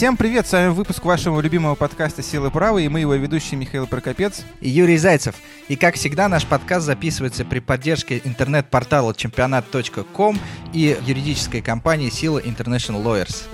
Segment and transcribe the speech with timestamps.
[0.00, 3.86] Всем привет, с вами выпуск вашего любимого подкаста «Силы правы» и мы его ведущие Михаил
[3.86, 5.34] Прокопец и Юрий Зайцев.
[5.68, 10.38] И как всегда, наш подкаст записывается при поддержке интернет-портала чемпионат.ком
[10.72, 13.44] и юридической компании «Сила International Lawyers».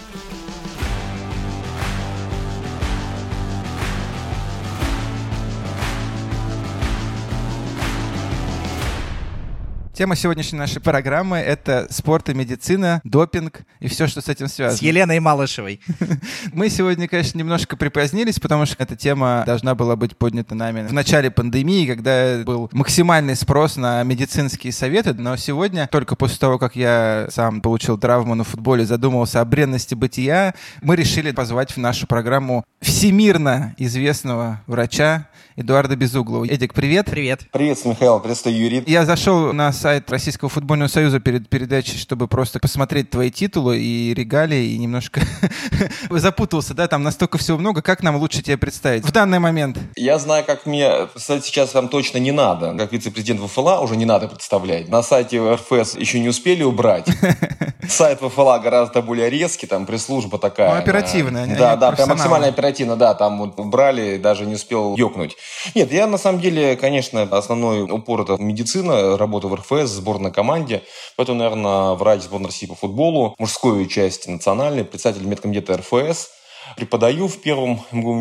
[9.97, 14.76] Тема сегодняшней нашей программы— это спорт и медицина, допинг и все, что с этим связано.
[14.76, 15.80] С Еленой Малышевой.
[16.52, 20.93] Мы сегодня, конечно, немножко припозднились, потому что эта тема должна была быть поднята нами в
[20.93, 26.77] начале пандемии, когда был максимальный спрос на медицинские советы, но сегодня, только после того, как
[26.77, 32.06] я сам получил травму на футболе, задумался о бренности бытия, мы решили позвать в нашу
[32.06, 36.45] программу всемирно известного врача Эдуарда Безуглова.
[36.45, 37.06] Эдик, привет.
[37.06, 37.41] Привет.
[37.51, 38.20] Приветствую, Михаил.
[38.20, 38.84] Приветствую, Юрий.
[38.87, 44.12] Я зашел на сайт Российского футбольного союза перед передачей, чтобы просто посмотреть твои титулы и
[44.12, 45.23] регалии, и немножко
[46.11, 47.80] запутался, да, там настолько всего много.
[47.80, 49.78] Как нам лучше тебя представить в данный момент?
[49.97, 52.75] Я знаю, как мне представить сейчас вам точно не надо.
[52.77, 54.91] Как вице-президент ВФЛА уже не надо представлять.
[54.91, 57.09] На сайте РФС еще не успели убрать.
[57.88, 60.75] Сайт ВФЛА гораздо более резкий, там пресс-служба такая.
[60.75, 61.47] Ну, оперативная.
[61.56, 65.34] Да, да, прям максимально оперативно, да, там вот убрали, даже не успел ёкнуть.
[65.75, 70.83] Нет, я на самом деле, конечно, основной упор это медицина, работа в РФС, сборной команде.
[71.16, 76.30] Поэтому, наверное, врач сборной России по футболу, мужской части национальной, председатель медкомитета РФС.
[76.77, 78.14] Преподаю в первом МГУ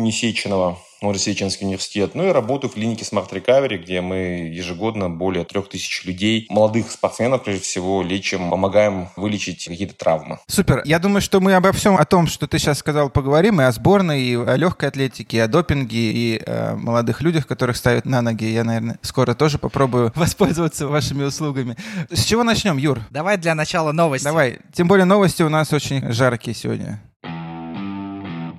[1.00, 1.46] Сеченова.
[1.46, 2.14] Новосеченский университет.
[2.14, 6.90] Ну и работаю в клинике Smart Recovery, где мы ежегодно более трех тысяч людей, молодых
[6.90, 10.38] спортсменов, прежде всего, лечим, помогаем вылечить какие-то травмы.
[10.46, 10.82] Супер.
[10.84, 13.72] Я думаю, что мы обо всем о том, что ты сейчас сказал, поговорим, и о
[13.72, 18.22] сборной, и о легкой атлетике, и о допинге, и о молодых людях, которых ставят на
[18.22, 18.44] ноги.
[18.44, 21.76] Я, наверное, скоро тоже попробую воспользоваться вашими услугами.
[22.10, 23.00] С чего начнем, Юр?
[23.10, 24.24] Давай для начала новости.
[24.24, 24.58] Давай.
[24.72, 27.00] Тем более новости у нас очень жаркие сегодня.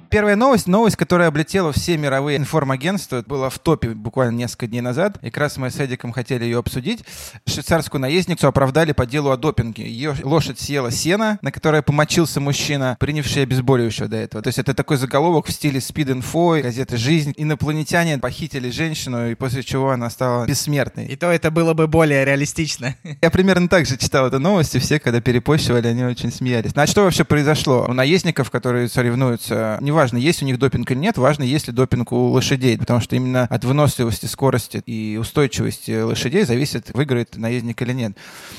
[0.09, 5.17] Первая новость, новость, которая облетела все мировые информагентства, была в топе буквально несколько дней назад.
[5.21, 7.03] И как раз мы с Эдиком хотели ее обсудить.
[7.45, 9.83] Швейцарскую наездницу оправдали по делу о допинге.
[9.83, 14.41] Ее лошадь съела сено, на которое помочился мужчина, принявший обезболивающего до этого.
[14.41, 17.33] То есть это такой заголовок в стиле Speed Info, газеты «Жизнь».
[17.35, 21.07] Инопланетяне похитили женщину, и после чего она стала бессмертной.
[21.07, 22.95] И то это было бы более реалистично.
[23.21, 26.73] Я примерно так же читал эту новость, и все, когда перепощивали, они очень смеялись.
[26.75, 27.85] Ну а что вообще произошло?
[27.89, 31.73] У наездников, которые соревнуются, не важно, есть у них допинг или нет, важно, есть ли
[31.73, 37.81] допинг у лошадей, потому что именно от выносливости, скорости и устойчивости лошадей зависит, выиграет наездник
[37.81, 38.15] или нет.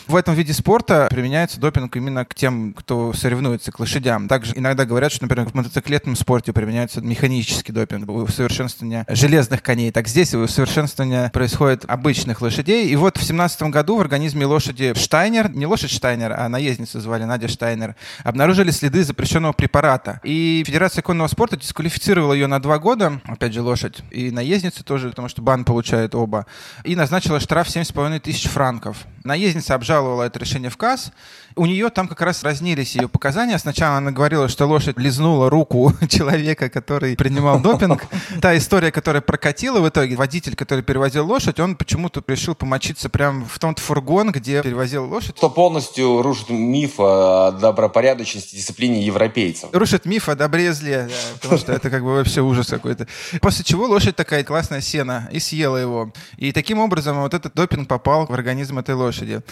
[0.08, 4.26] В этом виде спорта применяется допинг именно к тем, кто соревнуется, к лошадям.
[4.26, 9.92] Также иногда говорят, что, например, в мотоциклетном спорте применяется механический допинг, усовершенствование железных коней.
[9.92, 12.88] Так здесь усовершенствование происходит обычных лошадей.
[12.88, 17.22] И вот в семнадцатом году в организме лошади Штайнер, не лошадь Штайнер, а наездницу звали
[17.22, 17.94] Надя Штайнер,
[18.24, 20.20] обнаружили следы запрещенного препарата.
[20.24, 25.10] И Федерация конного спорта дисквалифицировала ее на два года, опять же, лошадь, и наездница тоже,
[25.10, 26.46] потому что бан получает оба,
[26.84, 29.06] и назначила штраф 7,5 тысяч франков.
[29.24, 31.12] Наездница обжаловала это решение в КАС,
[31.58, 33.58] у нее там как раз разнились ее показания.
[33.58, 38.04] Сначала она говорила, что лошадь лизнула руку человека, который принимал допинг.
[38.40, 43.44] Та история, которая прокатила в итоге, водитель, который перевозил лошадь, он почему-то решил помочиться прямо
[43.44, 45.36] в тот фургон, где перевозил лошадь.
[45.36, 49.70] Что полностью рушит миф о добропорядочности дисциплине европейцев.
[49.72, 53.08] Рушит миф о добрезле, да, потому что это как бы вообще ужас какой-то.
[53.40, 56.12] После чего лошадь такая классная сена и съела его.
[56.36, 59.42] И таким образом вот этот допинг попал в организм этой лошади.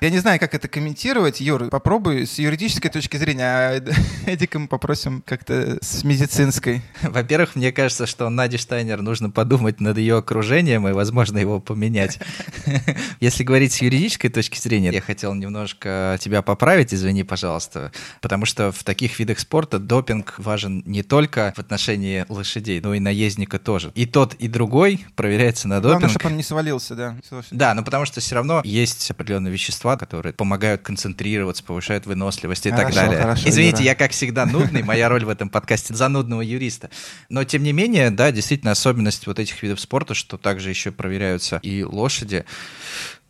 [0.00, 3.80] Я не знаю, как это комментировать, Юр, Юр, попробуй с юридической точки зрения, а
[4.26, 6.82] Эдика мы попросим как-то с медицинской.
[7.02, 12.18] Во-первых, мне кажется, что Нади Штайнер нужно подумать над ее окружением и, возможно, его поменять.
[13.20, 18.72] Если говорить с юридической точки зрения, я хотел немножко тебя поправить, извини, пожалуйста, потому что
[18.72, 23.92] в таких видах спорта допинг важен не только в отношении лошадей, но и наездника тоже.
[23.94, 26.00] И тот, и другой проверяется на допинг.
[26.00, 27.16] Главное, чтобы он не свалился, да.
[27.50, 32.66] Да, но потому что все равно есть определенные вещества, которые помогают концентрировать концентрироваться, повышает выносливость
[32.66, 33.20] и хорошо, так далее.
[33.20, 33.86] Хорошо, Извините, Юра.
[33.86, 36.90] я, как всегда, нудный, моя роль в этом подкасте занудного юриста.
[37.28, 41.58] Но, тем не менее, да, действительно, особенность вот этих видов спорта, что также еще проверяются
[41.62, 42.44] и лошади.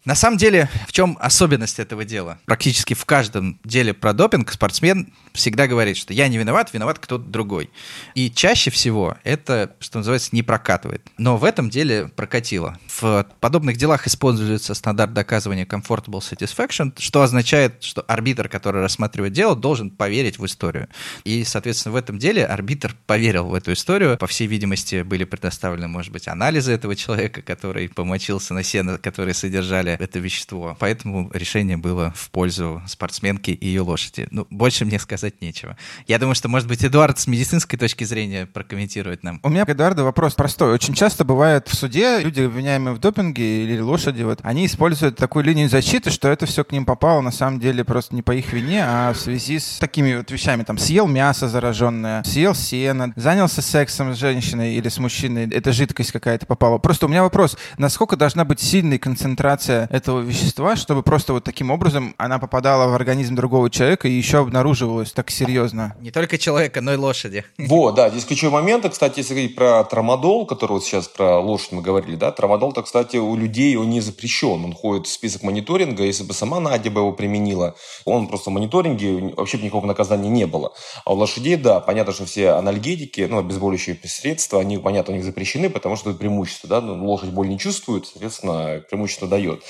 [0.07, 2.39] На самом деле, в чем особенность этого дела?
[2.47, 7.25] Практически в каждом деле про допинг спортсмен всегда говорит, что я не виноват, виноват кто-то
[7.25, 7.71] другой.
[8.15, 11.05] И чаще всего это, что называется, не прокатывает.
[11.19, 12.79] Но в этом деле прокатило.
[12.87, 19.57] В подобных делах используется стандарт доказывания comfortable satisfaction, что означает, что арбитр, который рассматривает дело,
[19.57, 20.87] должен поверить в историю.
[21.25, 24.17] И, соответственно, в этом деле арбитр поверил в эту историю.
[24.19, 29.35] По всей видимости, были предоставлены, может быть, анализы этого человека, который помочился на сено, которые
[29.35, 30.77] содержали это вещество.
[30.79, 34.29] Поэтому решение было в пользу спортсменки и ее лошади.
[34.31, 35.77] Ну, больше мне сказать нечего.
[36.07, 39.41] Я думаю, что, может быть, Эдуард с медицинской точки зрения прокомментирует нам.
[39.43, 40.73] У меня к Эдуарду вопрос простой.
[40.73, 45.45] Очень часто бывает в суде люди, обвиняемые в допинге или лошади, вот, они используют такую
[45.45, 48.53] линию защиты, что это все к ним попало на самом деле просто не по их
[48.53, 50.63] вине, а в связи с такими вот вещами.
[50.63, 56.13] Там съел мясо зараженное, съел сено, занялся сексом с женщиной или с мужчиной, эта жидкость
[56.13, 56.79] какая-то попала.
[56.79, 61.71] Просто у меня вопрос, насколько должна быть сильной концентрация этого вещества, чтобы просто вот таким
[61.71, 65.97] образом она попадала в организм другого человека и еще обнаруживалась так серьезно?
[66.01, 67.45] Не только человека, но и лошади.
[67.59, 68.89] Вот, да, здесь ключевой момент.
[68.89, 73.17] Кстати, если говорить про трамадол, который вот сейчас про лошадь мы говорили, да, трамадол-то, кстати,
[73.17, 74.65] у людей он не запрещен.
[74.65, 76.05] Он входит в список мониторинга.
[76.05, 77.75] Если бы сама Надя бы его применила,
[78.05, 80.73] он просто в мониторинге, вообще бы никакого наказания не было.
[81.05, 85.25] А у лошадей, да, понятно, что все анальгетики, ну, обезболивающие средства, они, понятно, у них
[85.25, 89.63] запрещены, потому что это преимущество, да, ну, лошадь боль не чувствует, соответственно, преимущество дает.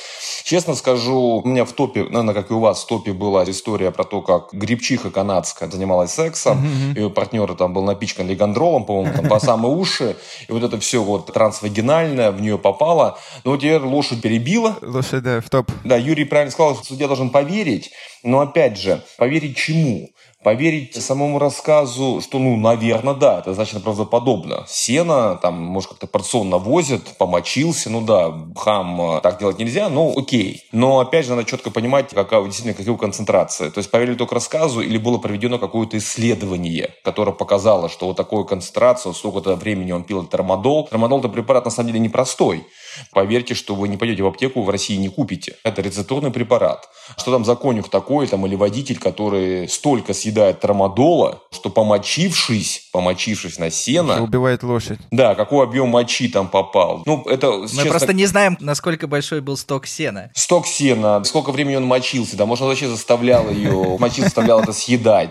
[0.45, 3.91] Честно скажу, у меня в топе, наверное, как и у вас, в топе была история
[3.91, 6.99] про то, как грибчиха канадская занималась сексом, mm-hmm.
[6.99, 10.17] ее партнер там был напичкан лигандролом, по-моему, там, по самые уши,
[10.49, 13.19] и вот это все вот трансвагинальное в нее попало.
[13.45, 14.77] Но вот теперь лошадь перебила.
[14.83, 15.71] Лошадь, да, в топ.
[15.85, 17.91] Да, Юрий правильно сказал, что судья должен поверить,
[18.23, 20.11] но опять же, поверить чему?
[20.47, 24.65] Поверить самому рассказу, что, ну, наверное, да, это значит правдоподобно.
[24.69, 30.63] Сено, там, может, как-то порционно возят, помочился, ну да, хам, так делать нельзя, ну, окей.
[30.71, 33.73] Но, опять же, надо четко понимать, какая действительно какая концентрация.
[33.73, 38.45] То есть, поверили только рассказу или было проведено какое-то исследование, которое показало, что вот такую
[38.45, 40.87] концентрацию, сколько-то времени он пил тормодол.
[40.87, 42.65] Тормодол– это препарат, на самом деле, непростой.
[43.13, 45.57] Поверьте, что вы не пойдете в аптеку, в России не купите.
[45.65, 46.89] Это рецептурный препарат.
[47.17, 53.59] Что там за конюх такой, там, или водитель, который столько съедает трамадола, что помочившись, помочившись
[53.59, 54.15] на сено...
[54.15, 54.99] Что убивает лошадь.
[55.11, 57.03] Да, какой объем мочи там попал.
[57.07, 57.51] Ну, это...
[57.53, 60.31] Мы честно, просто не знаем, насколько большой был сток сена.
[60.35, 64.73] Сток сена, сколько времени он мочился, да, может, он вообще заставлял ее, мочил, заставлял это
[64.73, 65.31] съедать.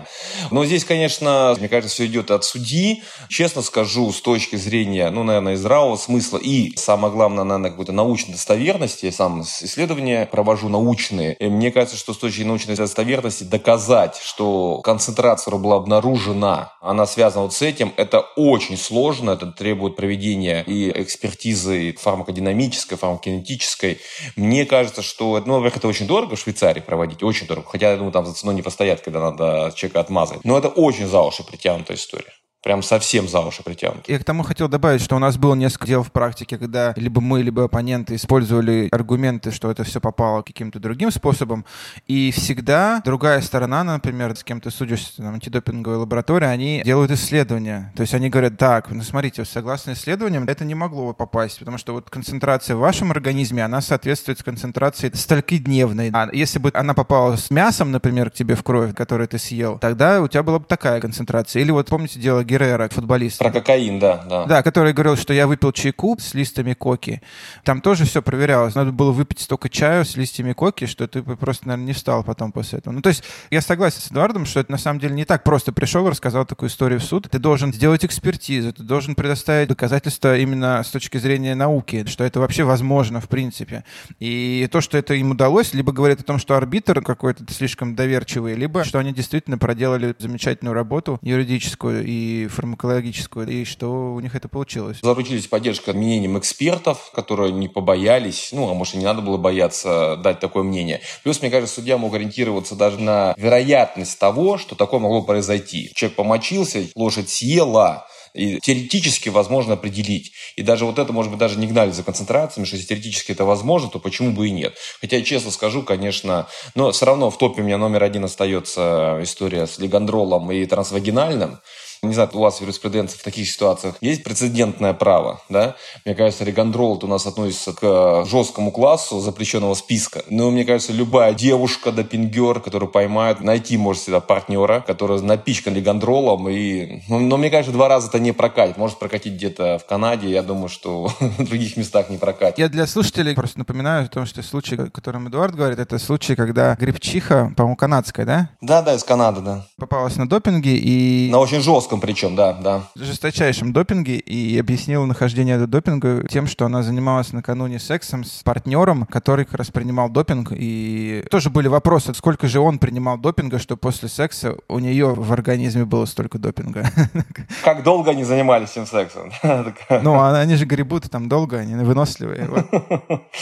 [0.50, 3.02] Но здесь, конечно, мне кажется, все идет от судьи.
[3.28, 8.32] Честно скажу, с точки зрения, ну, наверное, здравого смысла и, самое главное, на какой-то научной
[8.32, 14.16] достоверности, я сам исследования провожу научные, и мне кажется, что с точки научной достоверности доказать,
[14.16, 20.62] что концентрация была обнаружена, она связана вот с этим, это очень сложно, это требует проведения
[20.66, 24.00] и экспертизы фармакодинамической, фармакокинетической.
[24.36, 27.96] Мне кажется, что, ну, во-первых, это очень дорого в Швейцарии проводить, очень дорого, хотя, я
[27.96, 30.44] думаю, там за ценой не постоят, когда надо человека отмазать.
[30.44, 32.32] Но это очень за уши притянутая история
[32.66, 34.08] прям совсем за уши притянут.
[34.08, 37.20] Я к тому хотел добавить, что у нас было несколько дел в практике, когда либо
[37.20, 41.64] мы, либо оппоненты использовали аргументы, что это все попало каким-то другим способом,
[42.08, 47.92] и всегда другая сторона, например, с кем то судишься, там, антидопинговая лаборатория, они делают исследования.
[47.94, 51.92] То есть они говорят, так, ну смотрите, согласно исследованиям, это не могло попасть, потому что
[51.92, 56.10] вот концентрация в вашем организме, она соответствует концентрации столькидневной.
[56.12, 59.78] А если бы она попала с мясом, например, к тебе в кровь, которую ты съел,
[59.78, 61.62] тогда у тебя была бы такая концентрация.
[61.62, 63.38] Или вот помните дело Геррера, футболист.
[63.38, 64.46] Про кокаин, да, да.
[64.46, 67.20] Да, который говорил, что я выпил чайку с листами коки.
[67.64, 68.74] Там тоже все проверялось.
[68.74, 72.52] Надо было выпить столько чаю с листьями коки, что ты просто, наверное, не встал потом
[72.52, 72.94] после этого.
[72.94, 75.72] Ну, то есть я согласен с Эдуардом, что это на самом деле не так просто
[75.72, 77.28] пришел, рассказал такую историю в суд.
[77.30, 82.40] Ты должен сделать экспертизу, ты должен предоставить доказательства именно с точки зрения науки, что это
[82.40, 83.84] вообще возможно в принципе.
[84.18, 88.54] И то, что это им удалось, либо говорит о том, что арбитр какой-то слишком доверчивый,
[88.54, 94.48] либо что они действительно проделали замечательную работу юридическую и фармакологическую, и что у них это
[94.48, 94.98] получилось.
[95.00, 100.16] Заручились поддержкой мнением экспертов, которые не побоялись, ну, а может, и не надо было бояться
[100.16, 101.00] дать такое мнение.
[101.22, 105.90] Плюс, мне кажется, судья мог ориентироваться даже на вероятность того, что такое могло произойти.
[105.94, 108.06] Человек помочился, лошадь съела,
[108.36, 110.32] и теоретически возможно определить.
[110.56, 113.44] И даже вот это, может быть, даже не гнали за концентрациями, что если теоретически это
[113.44, 114.76] возможно, то почему бы и нет.
[115.00, 119.66] Хотя, честно скажу, конечно, но все равно в топе у меня номер один остается история
[119.66, 121.58] с лигандролом и трансвагинальным.
[122.02, 125.76] Не знаю, у вас в юриспруденции в таких ситуациях есть прецедентное право, да?
[126.04, 130.22] Мне кажется, регандрол у нас относится к жесткому классу запрещенного списка.
[130.30, 136.48] Но мне кажется, любая девушка, допингер, которую поймают, найти может всегда партнера, который напичкан регандролом.
[136.48, 137.02] И...
[137.08, 138.76] Но, но мне кажется, два раза это не прокатит.
[138.76, 140.30] Может прокатить где-то в Канаде.
[140.30, 142.58] Я думаю, что в других местах не прокатит.
[142.58, 146.36] Я для слушателей просто напоминаю о том, что случай, о котором Эдуард говорит, это случай,
[146.36, 148.50] когда грибчиха, по-моему, канадская, да?
[148.60, 149.66] Да, да, из Канады, да.
[149.78, 151.30] Попалась на допинге и...
[151.30, 152.82] На очень жестком жестком причем, да, да.
[152.96, 159.06] Жесточайшем допинге и объяснила нахождение этого допинга тем, что она занималась накануне сексом с партнером,
[159.06, 160.52] который как раз принимал допинг.
[160.52, 165.32] И тоже были вопросы, сколько же он принимал допинга, что после секса у нее в
[165.32, 166.90] организме было столько допинга.
[167.64, 169.32] Как долго они занимались этим сексом?
[170.02, 172.48] Ну, а они же гребут там долго, они выносливые.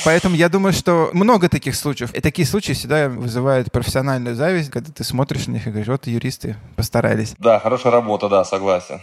[0.04, 2.12] Поэтому я думаю, что много таких случаев.
[2.14, 6.06] И такие случаи всегда вызывают профессиональную зависть, когда ты смотришь на них и говоришь, вот
[6.06, 7.34] юристы постарались.
[7.38, 9.00] Да, хорошая работа, да, согласен.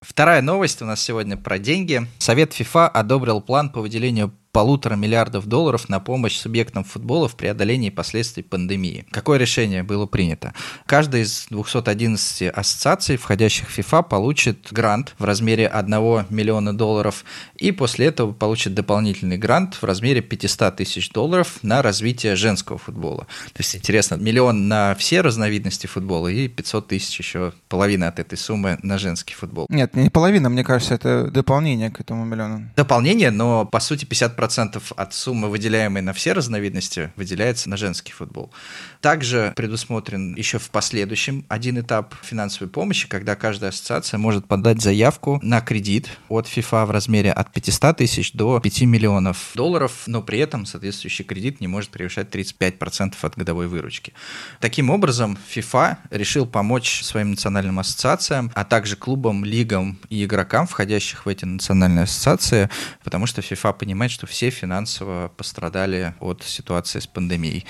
[0.00, 2.06] Вторая новость у нас сегодня про деньги.
[2.18, 7.88] Совет ФИФА одобрил план по выделению полутора миллиардов долларов на помощь субъектам футбола в преодолении
[7.88, 9.06] последствий пандемии.
[9.10, 10.52] Какое решение было принято?
[10.84, 17.24] Каждая из 211 ассоциаций, входящих в FIFA, получит грант в размере 1 миллиона долларов
[17.56, 23.26] и после этого получит дополнительный грант в размере 500 тысяч долларов на развитие женского футбола.
[23.54, 28.36] То есть, интересно, миллион на все разновидности футбола и 500 тысяч еще, половина от этой
[28.36, 29.66] суммы на женский футбол.
[29.70, 32.68] Нет, не половина, мне кажется, это дополнение к этому миллиону.
[32.76, 38.12] Дополнение, но по сути 50 10% от суммы, выделяемой на все разновидности, выделяется на женский
[38.12, 38.52] футбол.
[39.00, 45.38] Также предусмотрен еще в последующем один этап финансовой помощи, когда каждая ассоциация может подать заявку
[45.42, 50.38] на кредит от FIFA в размере от 500 тысяч до 5 миллионов долларов, но при
[50.38, 54.12] этом соответствующий кредит не может превышать 35% от годовой выручки.
[54.60, 61.26] Таким образом, FIFA решил помочь своим национальным ассоциациям, а также клубам, лигам и игрокам, входящих
[61.26, 62.68] в эти национальные ассоциации,
[63.04, 67.66] потому что FIFA понимает, что все финансово пострадали от ситуации с пандемией.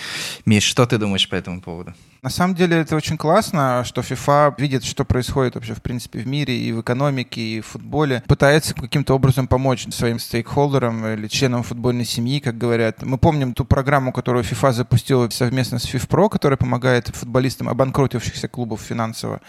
[0.47, 1.93] Миш, что ты думаешь по этому поводу?
[2.23, 6.27] На самом деле это очень классно, что FIFA видит, что происходит вообще в принципе в
[6.29, 11.65] мире и в экономике, и в футболе, пытается каким-то образом помочь своим стейкхолдерам или членам
[11.65, 13.03] футбольной семьи, как говорят.
[13.03, 18.83] Мы помним ту программу, которую FIFA запустила совместно с FIFPro, которая помогает футболистам обанкротившихся клубов
[18.83, 19.41] финансово.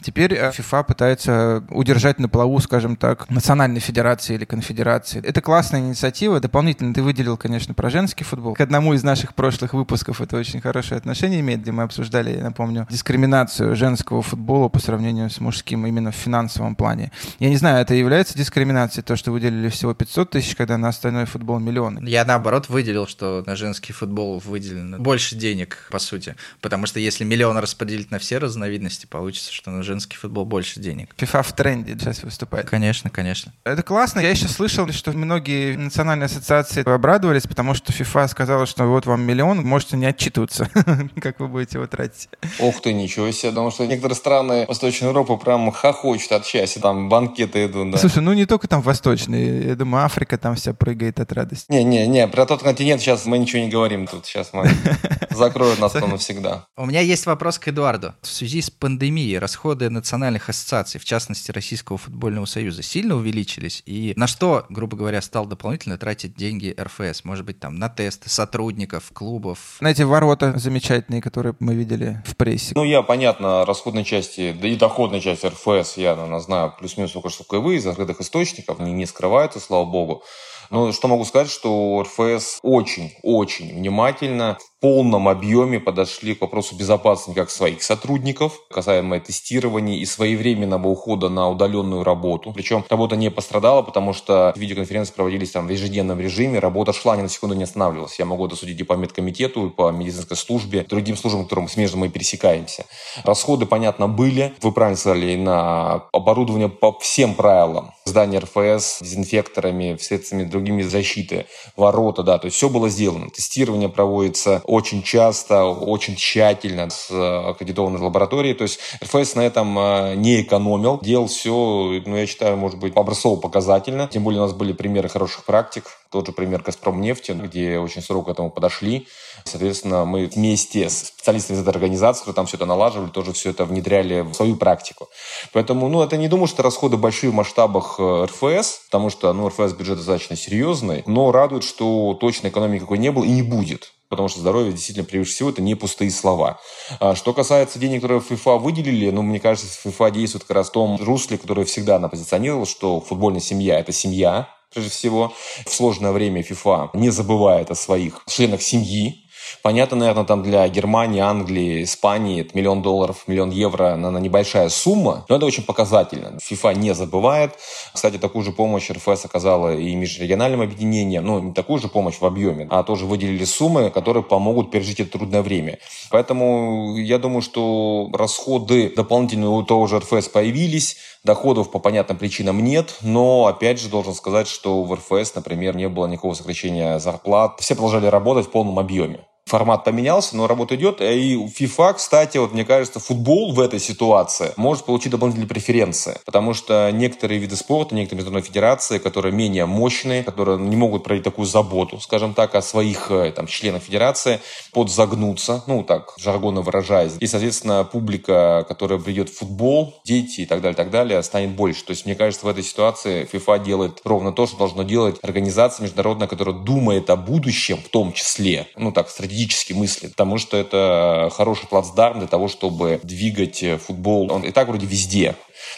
[0.00, 5.22] Теперь э, FIFA пытается удержать на плаву, скажем так, национальной федерации или конфедерации.
[5.24, 6.40] Это классная инициатива.
[6.40, 8.54] Дополнительно ты выделил, конечно, про женский футбол.
[8.54, 12.36] К одному из наших прошлых выпусков это очень хорошее отношение имеет, где мы обсуждали обсуждали,
[12.36, 17.12] я напомню, дискриминацию женского футбола по сравнению с мужским именно в финансовом плане.
[17.38, 21.26] Я не знаю, это является дискриминацией, то, что выделили всего 500 тысяч, когда на остальной
[21.26, 22.08] футбол миллионы?
[22.08, 26.36] Я наоборот выделил, что на женский футбол выделено больше денег, по сути.
[26.60, 31.14] Потому что если миллион распределить на все разновидности, получится, что на женский футбол больше денег.
[31.18, 32.68] FIFA в тренде сейчас выступает.
[32.68, 33.52] Конечно, конечно.
[33.64, 34.20] Это классно.
[34.20, 39.22] Я еще слышал, что многие национальные ассоциации обрадовались, потому что FIFA сказала, что вот вам
[39.22, 40.70] миллион, можете не отчитываться,
[41.20, 42.28] как вы будете его тратить.
[42.58, 47.08] Ух ты, ничего себе, потому что некоторые страны Восточной Европы прям хохочут от счастья, там
[47.08, 47.98] банкеты идут, да.
[47.98, 51.66] Слушай, ну не только там восточные, я думаю, Африка там вся прыгает от радости.
[51.70, 54.70] Не-не-не, про тот континент сейчас мы ничего не говорим тут, сейчас мы
[55.30, 56.66] закроют нас там навсегда.
[56.76, 58.14] У меня есть вопрос к Эдуарду.
[58.22, 63.82] В связи с пандемией расходы национальных ассоциаций, в частности Российского футбольного союза, сильно увеличились?
[63.86, 67.24] И на что, грубо говоря, стал дополнительно тратить деньги РФС?
[67.24, 69.76] Может быть, там на тесты сотрудников, клубов?
[69.80, 72.72] На эти ворота замечательные, которые мы видели в прессе.
[72.74, 77.56] Ну, я, понятно, расходной части, да и доходной части РФС, я, наверное, знаю плюс-минус сколько,
[77.56, 80.22] и вы, из открытых источников, они не скрываются, слава богу.
[80.70, 87.50] Но что могу сказать, что РФС очень-очень внимательно полном объеме подошли к вопросу безопасности как
[87.50, 92.52] своих сотрудников, касаемо тестирования и своевременного ухода на удаленную работу.
[92.52, 97.22] Причем работа не пострадала, потому что видеоконференции проводились там в ежедневном режиме, работа шла ни
[97.22, 98.18] на секунду не останавливалась.
[98.18, 101.98] Я могу это судить и по медкомитету, и по медицинской службе, другим службам, которым смежно
[101.98, 102.86] мы пересекаемся.
[103.24, 104.54] Расходы, понятно, были.
[104.62, 107.92] Вы правильно сказали, на оборудование по всем правилам.
[108.04, 111.46] Здание РФС дезинфекторами, средствами другими защиты,
[111.76, 113.30] ворота, да, то есть все было сделано.
[113.30, 118.54] Тестирование проводится очень часто, очень тщательно с э, аккредитованной лабораторией.
[118.54, 122.94] То есть РФС на этом э, не экономил, делал все, ну, я считаю, может быть,
[122.94, 124.06] образцово-показательно.
[124.06, 125.86] Тем более у нас были примеры хороших практик.
[126.10, 129.08] Тот же пример «Газпромнефти», где очень строго к этому подошли.
[129.44, 133.50] Соответственно, мы вместе с специалистами из этой организации, которые там все это налаживали, тоже все
[133.50, 135.08] это внедряли в свою практику.
[135.52, 139.48] Поэтому, ну, это не думаю, что расходы большие в масштабах э, РФС, потому что, ну,
[139.48, 143.92] РФС бюджет достаточно серьезный, но радует, что точной экономики какой не было и не будет
[144.10, 146.60] потому что здоровье действительно превыше всего это не пустые слова.
[146.98, 150.72] А что касается денег, которые ФИФА выделили, ну, мне кажется, ФИФА действует как раз в
[150.72, 155.32] том русле, которое всегда она позиционировала, что футбольная семья– это семья, прежде всего.
[155.64, 159.19] В сложное время ФИФА не забывает о своих членах семьи,
[159.62, 165.24] Понятно, наверное, там для Германии, Англии, Испании это миллион долларов, миллион евро, она небольшая сумма,
[165.28, 166.38] но это очень показательно.
[166.40, 167.52] ФИФА не забывает.
[167.92, 172.24] Кстати, такую же помощь РФС оказала и межрегиональным объединениям, ну, не такую же помощь в
[172.24, 175.78] объеме, а тоже выделили суммы, которые помогут пережить это трудное время.
[176.10, 182.62] Поэтому я думаю, что расходы дополнительные у того же РФС появились, доходов по понятным причинам
[182.62, 187.60] нет, но, опять же, должен сказать, что в РФС, например, не было никакого сокращения зарплат.
[187.60, 191.00] Все продолжали работать в полном объеме формат поменялся, но работа идет.
[191.00, 196.18] И FIFA, кстати, вот мне кажется, футбол в этой ситуации может получить дополнительные преференции.
[196.24, 201.24] Потому что некоторые виды спорта, некоторые международные федерации, которые менее мощные, которые не могут проявить
[201.24, 204.40] такую заботу, скажем так, о своих э, там, членах федерации,
[204.72, 207.16] подзагнуться, ну так, жаргонно выражаясь.
[207.18, 211.84] И, соответственно, публика, которая придет в футбол, дети и так далее, так далее, станет больше.
[211.84, 215.84] То есть, мне кажется, в этой ситуации FIFA делает ровно то, что должно делать организация
[215.84, 221.30] международная, которая думает о будущем в том числе, ну так, стратегически мыслит, потому что это
[221.34, 224.30] хороший плацдарм для того, чтобы двигать футбол.
[224.32, 225.34] Он и так вроде везде.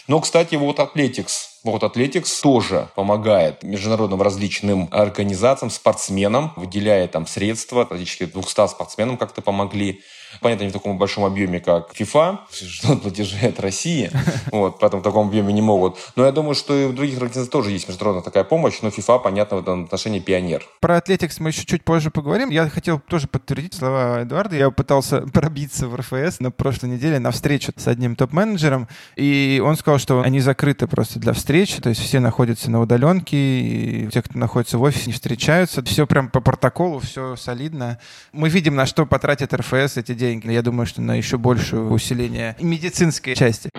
[0.07, 7.85] Но, кстати, вот Athletics вот Athletics тоже помогает международным различным организациям, спортсменам, выделяя там средства,
[7.85, 10.01] практически 200 спортсменам как-то помогли.
[10.41, 14.11] Понятно, не в таком большом объеме, как FIFA, что платежи от России,
[14.51, 15.97] вот, поэтому в таком объеме не могут.
[16.15, 19.21] Но я думаю, что и в других организациях тоже есть международная такая помощь, но FIFA,
[19.21, 20.65] понятно, в этом отношении пионер.
[20.79, 22.49] Про Athletics мы еще чуть позже поговорим.
[22.49, 24.55] Я хотел тоже подтвердить слова Эдуарда.
[24.55, 29.77] Я пытался пробиться в РФС на прошлой неделе на встречу с одним топ-менеджером, и он
[29.77, 34.21] сказал, что они закрыты просто для встречи, то есть все находятся на удаленке, и те,
[34.21, 35.83] кто находится в офисе, не встречаются.
[35.83, 37.99] Все прям по протоколу, все солидно.
[38.31, 40.22] Мы видим, на что потратит РФС эти деньги.
[40.31, 43.69] Я думаю, что на еще большее усиление медицинской части.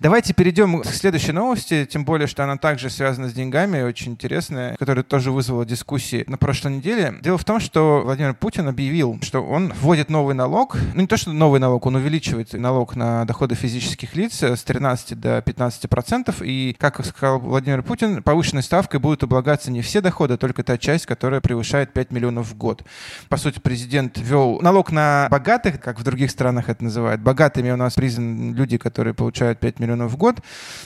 [0.00, 4.76] Давайте перейдем к следующей новости, тем более, что она также связана с деньгами, очень интересная,
[4.76, 7.16] которая тоже вызвала дискуссии на прошлой неделе.
[7.20, 11.16] Дело в том, что Владимир Путин объявил, что он вводит новый налог, ну не то,
[11.16, 16.42] что новый налог, он увеличивает налог на доходы физических лиц с 13 до 15 процентов,
[16.42, 20.78] и, как сказал Владимир Путин, повышенной ставкой будут облагаться не все доходы, а только та
[20.78, 22.84] часть, которая превышает 5 миллионов в год.
[23.28, 27.20] По сути, президент ввел налог на богатых, как в других странах это называют.
[27.20, 30.40] Богатыми у нас признаны люди, которые получают 5 миллионов миллионов в год.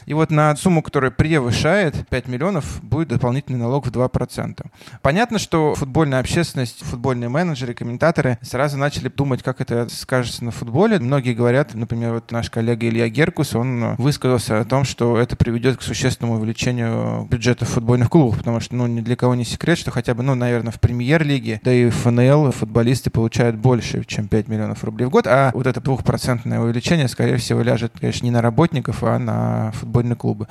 [0.07, 4.65] И вот на сумму, которая превышает 5 миллионов, будет дополнительный налог в 2%.
[5.03, 10.99] Понятно, что футбольная общественность, футбольные менеджеры, комментаторы сразу начали думать, как это скажется на футболе.
[10.99, 15.79] Многие говорят, например, вот наш коллега Илья Геркус, он высказался о том, что это приведет
[15.79, 19.91] к существенному увеличению бюджета футбольных клубов, потому что, ну, ни для кого не секрет, что
[19.91, 24.49] хотя бы, ну, наверное, в премьер-лиге, да и в ФНЛ футболисты получают больше, чем 5
[24.49, 28.43] миллионов рублей в год, а вот это двухпроцентное увеличение, скорее всего, ляжет, конечно, не на
[28.43, 30.47] работников, болельщиков, а на футбольные клубы.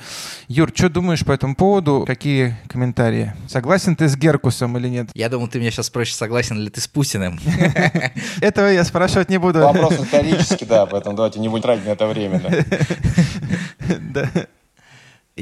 [0.48, 2.04] Юр, что думаешь по этому поводу?
[2.06, 3.32] Какие комментарии?
[3.48, 5.10] Согласен ты с Геркусом или нет?
[5.14, 7.38] Я думал, ты меня сейчас спросишь, согласен ли ты с Путиным.
[8.40, 9.60] Этого я спрашивать не буду.
[9.60, 12.40] Вопрос исторический, да, поэтому давайте не будем тратить на это время.
[14.00, 14.28] Да.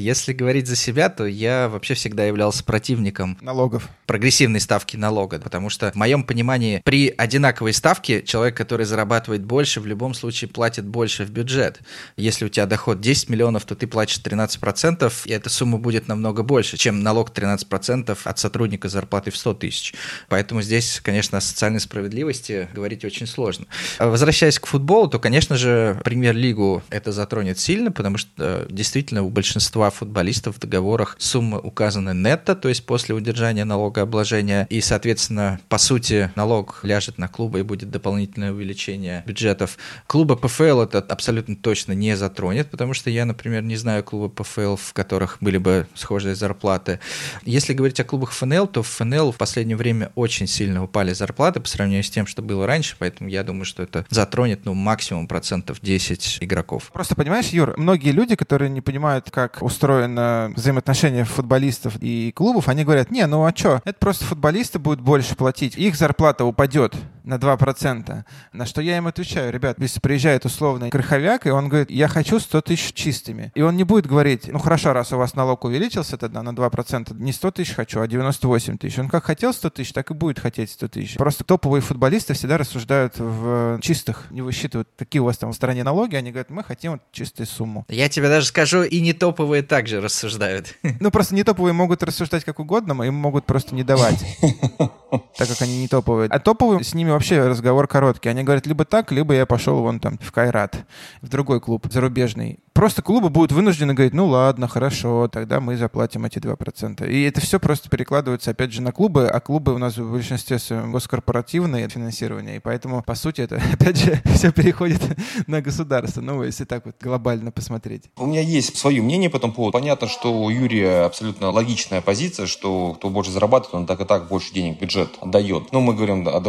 [0.01, 3.89] Если говорить за себя, то я вообще всегда являлся противником налогов.
[4.07, 9.81] Прогрессивной ставки налога, потому что в моем понимании при одинаковой ставке человек, который зарабатывает больше,
[9.81, 11.81] в любом случае платит больше в бюджет.
[12.17, 16.43] Если у тебя доход 10 миллионов, то ты платишь 13%, и эта сумма будет намного
[16.43, 19.95] больше, чем налог 13% от сотрудника с зарплатой в 100 тысяч.
[20.29, 23.67] Поэтому здесь, конечно, о социальной справедливости говорить очень сложно.
[23.99, 29.29] Возвращаясь к футболу, то, конечно же, премьер-лигу это затронет сильно, потому что э, действительно у
[29.29, 35.79] большинства футболистов в договорах суммы указаны нетто, то есть после удержания налогообложения, и, соответственно, по
[35.79, 39.77] сути, налог ляжет на клубы и будет дополнительное увеличение бюджетов.
[40.07, 44.77] Клуба ПФЛ это абсолютно точно не затронет, потому что я, например, не знаю клуба ПФЛ,
[44.77, 47.01] в которых были бы схожие зарплаты.
[47.45, 51.61] Если говорить о клубах ФНЛ, то в ФНЛ в последнее время очень сильно упали зарплаты
[51.61, 55.27] по сравнению с тем, что было раньше, поэтому я думаю, что это затронет ну, максимум
[55.27, 56.91] процентов 10 игроков.
[56.93, 62.85] Просто понимаешь, Юр, многие люди, которые не понимают, как устроено взаимоотношения футболистов и клубов, они
[62.85, 67.35] говорят, не, ну а что, это просто футболисты будут больше платить, их зарплата упадет на
[67.35, 68.25] 2%.
[68.53, 72.39] На что я им отвечаю, ребят, если приезжает условный крыховяк, и он говорит, я хочу
[72.39, 73.53] 100 тысяч чистыми.
[73.55, 77.15] И он не будет говорить, ну хорошо, раз у вас налог увеличился тогда на 2%,
[77.15, 78.99] не 100 тысяч хочу, а 98 тысяч.
[78.99, 81.15] Он как хотел 100 тысяч, так и будет хотеть 100 тысяч.
[81.17, 85.85] Просто топовые футболисты всегда рассуждают в чистых, не высчитывают, какие у вас там в стране
[85.85, 87.85] налоги, они говорят, мы хотим вот чистую сумму.
[87.89, 90.75] Я тебе даже скажу, и не топовые также рассуждают.
[91.01, 94.19] Ну просто не топовые могут рассуждать как угодно, им могут просто не давать,
[95.37, 96.29] так как они не топовые.
[96.31, 98.31] А топовые с ними вообще разговор короткий.
[98.31, 100.87] Они говорят, либо так, либо я пошел вон там в Кайрат,
[101.21, 102.61] в другой клуб зарубежный.
[102.73, 107.07] просто клубы будут вынуждены говорить, ну ладно, хорошо, тогда мы заплатим эти 2%.
[107.07, 110.57] И это все просто перекладывается, опять же, на клубы, а клубы у нас в большинстве
[110.87, 115.03] госкорпоративные финансирование, и поэтому, по сути, это, опять же, все переходит
[115.47, 118.05] на государство, ну, если так вот глобально посмотреть.
[118.17, 119.73] У меня есть свое мнение по этому поводу.
[119.73, 124.29] Понятно, что у Юрия абсолютно логичная позиция, что кто больше зарабатывает, он так и так
[124.29, 125.71] больше денег бюджет отдает.
[125.73, 126.41] Но мы говорим о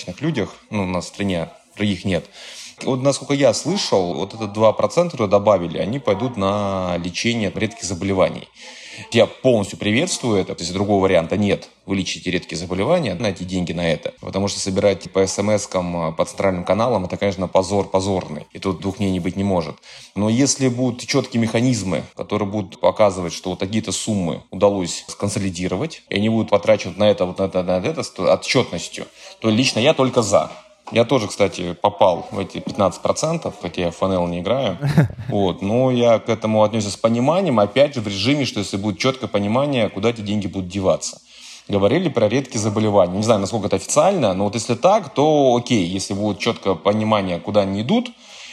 [0.00, 2.28] добропорядочных людях, ну, в стране других нет.
[2.82, 8.48] Вот насколько я слышал, вот это 2%, которые добавили, они пойдут на лечение редких заболеваний.
[9.12, 11.68] Я полностью приветствую это, то есть другого варианта нет.
[11.86, 14.14] Вы лечите редкие заболевания, найти деньги на это.
[14.20, 18.46] Потому что собирать по смс-кам, по центральным каналам, это, конечно, позор позорный.
[18.52, 19.76] И тут двух мнений быть не может.
[20.14, 26.16] Но если будут четкие механизмы, которые будут показывать, что вот такие-то суммы удалось сконсолидировать, и
[26.16, 29.06] они будут потрачены на это, вот на это, на это, с отчетностью,
[29.40, 30.50] то лично я только за.
[30.92, 34.76] Я тоже, кстати, попал в эти 15%, хотя я в ФНЛ не играю.
[35.28, 35.62] Вот.
[35.62, 39.28] Но я к этому отнесся с пониманием, опять же, в режиме, что если будет четкое
[39.28, 41.20] понимание, куда эти деньги будут деваться.
[41.68, 43.16] Говорили про редкие заболевания.
[43.16, 45.86] Не знаю, насколько это официально, но вот если так, то окей.
[45.86, 48.10] Если будет четкое понимание, куда они идут,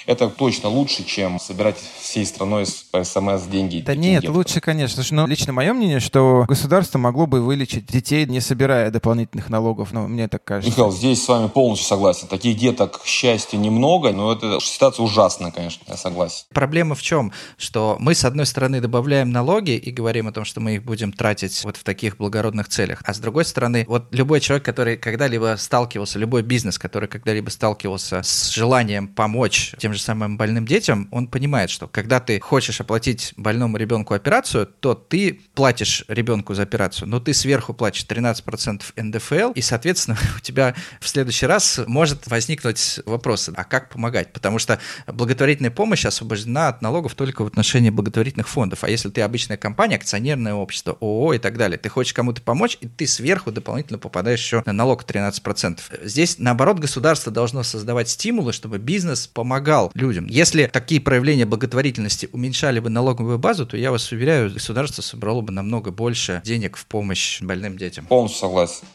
[0.07, 3.83] это точно лучше, чем собирать всей страной по СМС деньги.
[3.85, 5.03] Да нет, лучше, конечно.
[5.11, 9.91] Но лично мое мнение, что государство могло бы вылечить детей, не собирая дополнительных налогов.
[9.91, 10.71] Но ну, мне так кажется.
[10.71, 12.29] Михаил, здесь с вами полностью согласен.
[12.29, 16.45] Таких деток, к счастью, немного, но это ситуация ужасная, конечно, я согласен.
[16.53, 17.33] Проблема в чем?
[17.57, 21.11] Что мы, с одной стороны, добавляем налоги и говорим о том, что мы их будем
[21.11, 23.01] тратить вот в таких благородных целях.
[23.05, 28.21] А с другой стороны, вот любой человек, который когда-либо сталкивался, любой бизнес, который когда-либо сталкивался
[28.23, 32.79] с желанием помочь тем же же самым больным детям, он понимает, что когда ты хочешь
[32.79, 38.81] оплатить больному ребенку операцию, то ты платишь ребенку за операцию, но ты сверху платишь 13%
[38.95, 44.33] НДФЛ, и, соответственно, у тебя в следующий раз может возникнуть вопрос, а как помогать?
[44.33, 48.83] Потому что благотворительная помощь освобождена от налогов только в отношении благотворительных фондов.
[48.83, 52.77] А если ты обычная компания, акционерное общество, ООО и так далее, ты хочешь кому-то помочь,
[52.81, 55.79] и ты сверху дополнительно попадаешь еще на налог 13%.
[56.03, 60.27] Здесь, наоборот, государство должно создавать стимулы, чтобы бизнес помогал людям.
[60.27, 65.51] Если такие проявления благотворительности уменьшали бы налоговую базу, то я вас уверяю, государство собрало бы
[65.51, 68.05] намного больше денег в помощь больным детям.
[68.05, 68.85] Полностью согласен.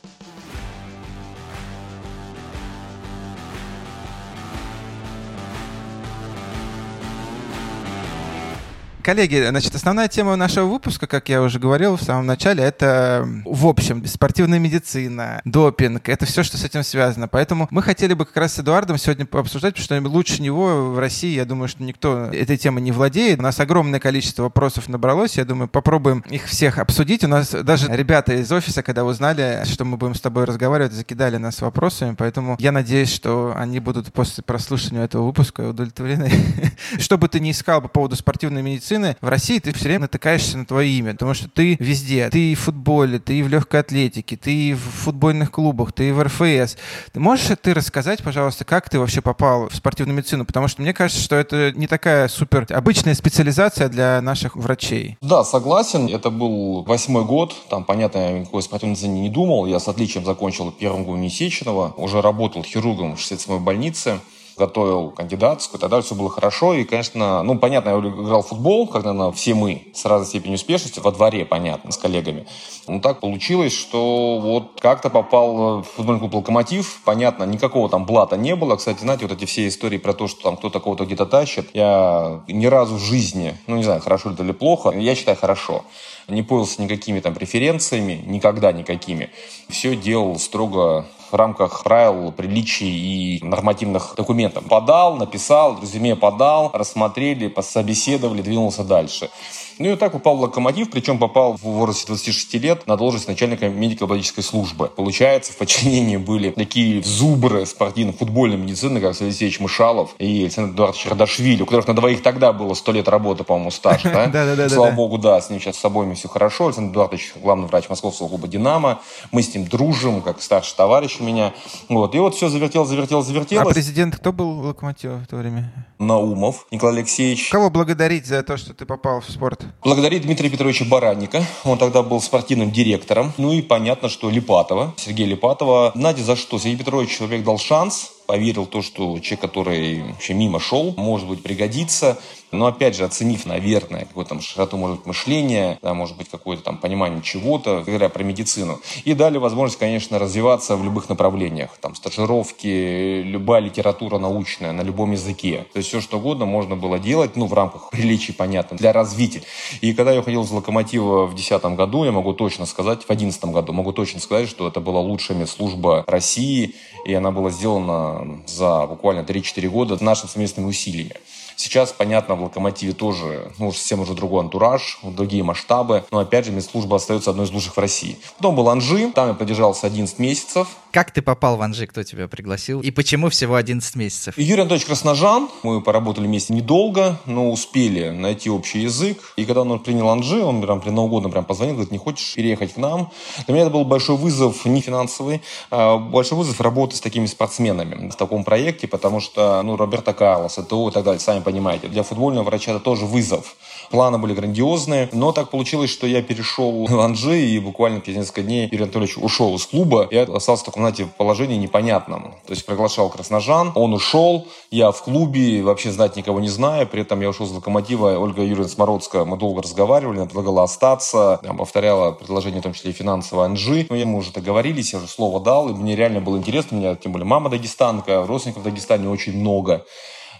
[9.02, 13.66] Коллеги, значит, основная тема нашего выпуска, как я уже говорил в самом начале, это, в
[13.66, 17.26] общем, спортивная медицина, допинг, это все, что с этим связано.
[17.26, 21.00] Поэтому мы хотели бы как раз с Эдуардом сегодня обсуждать, потому что лучше него в
[21.00, 23.40] России, я думаю, что никто этой темой не владеет.
[23.40, 27.24] У нас огромное количество вопросов набралось, я думаю, попробуем их всех обсудить.
[27.24, 31.38] У нас даже ребята из офиса, когда узнали, что мы будем с тобой разговаривать, закидали
[31.38, 36.30] нас вопросами, поэтому я надеюсь, что они будут после прослушивания этого выпуска удовлетворены.
[36.98, 40.00] Что бы ты ни искал по поводу спортивной медицины, медицины, в России ты все время
[40.00, 42.28] натыкаешься на твое имя, потому что ты везде.
[42.30, 46.08] Ты и в футболе, ты и в легкой атлетике, ты и в футбольных клубах, ты
[46.08, 46.76] и в РФС.
[47.14, 50.44] Можешь ты рассказать, пожалуйста, как ты вообще попал в спортивную медицину?
[50.44, 55.16] Потому что мне кажется, что это не такая супер обычная специализация для наших врачей.
[55.20, 56.08] Да, согласен.
[56.08, 57.54] Это был восьмой год.
[57.68, 59.66] Там, понятно, я никакой спортивной медицине не думал.
[59.66, 61.94] Я с отличием закончил первым год Сеченова.
[61.96, 64.20] Уже работал хирургом в 67-й больнице
[64.56, 66.74] готовил кандидатскую, тогда все было хорошо.
[66.74, 70.56] И, конечно, ну, понятно, я играл в футбол, как, наверное, все мы, с разной степенью
[70.56, 72.46] успешности, во дворе, понятно, с коллегами.
[72.86, 77.00] Но так получилось, что вот как-то попал в футбольный клуб «Локомотив».
[77.04, 78.76] Понятно, никакого там блата не было.
[78.76, 82.42] Кстати, знаете, вот эти все истории про то, что там кто-то кого-то где-то тащит, я
[82.48, 85.84] ни разу в жизни, ну, не знаю, хорошо это или плохо, я считаю, хорошо
[86.28, 89.30] не пользовался никакими там преференциями, никогда никакими.
[89.68, 94.64] Все делал строго в рамках правил, приличий и нормативных документов.
[94.66, 99.30] Подал, написал, резюме подал, рассмотрели, пособеседовали, двинулся дальше.
[99.78, 103.68] Ну и так попал в локомотив, причем попал в возрасте 26 лет на должность начальника
[103.68, 104.88] медико-биологической службы.
[104.88, 111.62] Получается, в подчинении были такие зубры спортивно-футбольной медицины, как Алексеевич Мышалов и Александр Эдуардович Радашвили,
[111.62, 114.02] у которых на двоих тогда было 100 лет работы, по-моему, стаж.
[114.02, 114.26] Да?
[114.32, 116.66] да, да, Слава богу, да, с ним сейчас с обоими все хорошо.
[116.66, 119.00] Александр Эдуардович, главный врач московского клуба «Динамо».
[119.30, 121.52] Мы с ним дружим, как старший товарищ у меня.
[121.88, 122.14] Вот.
[122.14, 123.66] И вот все завертел, завертел, завертелось.
[123.66, 125.72] А президент кто был в «Локомотиве» в то время?
[125.98, 127.48] Наумов Николай Алексеевич.
[127.50, 129.61] Кого благодарить за то, что ты попал в спорт?
[129.84, 131.44] Благодарить Дмитрия Петровича Баранника.
[131.64, 133.32] Он тогда был спортивным директором.
[133.36, 135.92] Ну и понятно, что Липатова, Сергея Липатова.
[135.94, 136.58] Знаете, за что?
[136.58, 141.28] Сергей Петрович человек дал шанс поверил в то, что человек, который вообще мимо шел, может
[141.28, 142.18] быть, пригодится.
[142.52, 146.62] Но опять же, оценив, наверное, какую-то там широту, может быть, мышления, да, может быть, какое-то
[146.62, 148.78] там понимание чего-то, говоря про медицину.
[149.04, 151.70] И дали возможность, конечно, развиваться в любых направлениях.
[151.80, 155.66] Там стажировки, любая литература научная на любом языке.
[155.72, 159.42] То есть все, что угодно можно было делать, ну, в рамках приличий, понятно, для развития.
[159.80, 163.44] И когда я уходил из «Локомотива» в 2010 году, я могу точно сказать, в 2011
[163.46, 166.74] году, могу точно сказать, что это была лучшая медслужба России,
[167.06, 171.16] и она была сделана за буквально 3-4 года нашими совместными усилиями.
[171.56, 176.04] Сейчас, понятно, в «Локомотиве» тоже, ну, совсем уже другой антураж, другие масштабы.
[176.10, 178.18] Но, опять же, медслужба остается одной из лучших в России.
[178.38, 180.68] Потом был Анжи, там я продержался 11 месяцев.
[180.92, 182.80] Как ты попал в Анжи, кто тебя пригласил?
[182.80, 184.36] И почему всего 11 месяцев?
[184.36, 185.48] Юрий Анатольевич Красножан.
[185.62, 189.32] Мы поработали вместе недолго, но успели найти общий язык.
[189.36, 192.34] И когда он принял Анжи, он прям при Новом году прям позвонил, говорит, не хочешь
[192.34, 193.10] переехать к нам?
[193.46, 198.10] Для меня это был большой вызов, не финансовый, а большой вызов работы с такими спортсменами
[198.10, 201.88] в таком проекте, потому что, ну, Роберто Карлос, ТО и так далее, сами понимаете.
[201.88, 203.56] Для футбольного врача это тоже вызов.
[203.90, 208.42] Планы были грандиозные, но так получилось, что я перешел в Анжи, и буквально через несколько
[208.42, 210.08] дней Юрий Анатольевич ушел из клуба.
[210.10, 212.34] Я остался в таком, знаете, положении непонятном.
[212.46, 217.02] То есть приглашал Красножан, он ушел, я в клубе, вообще знать никого не знаю, при
[217.02, 222.12] этом я ушел из Локомотива, Ольга Юрьевна Смородская, мы долго разговаривали, она предлагала остаться, повторяла
[222.12, 223.86] предложение, в том числе и финансового Анжи.
[223.90, 226.94] Но мы уже договорились, я уже слово дал, и мне реально было интересно, у меня
[226.94, 229.84] тем более мама дагестанка, родственников в Дагестане очень много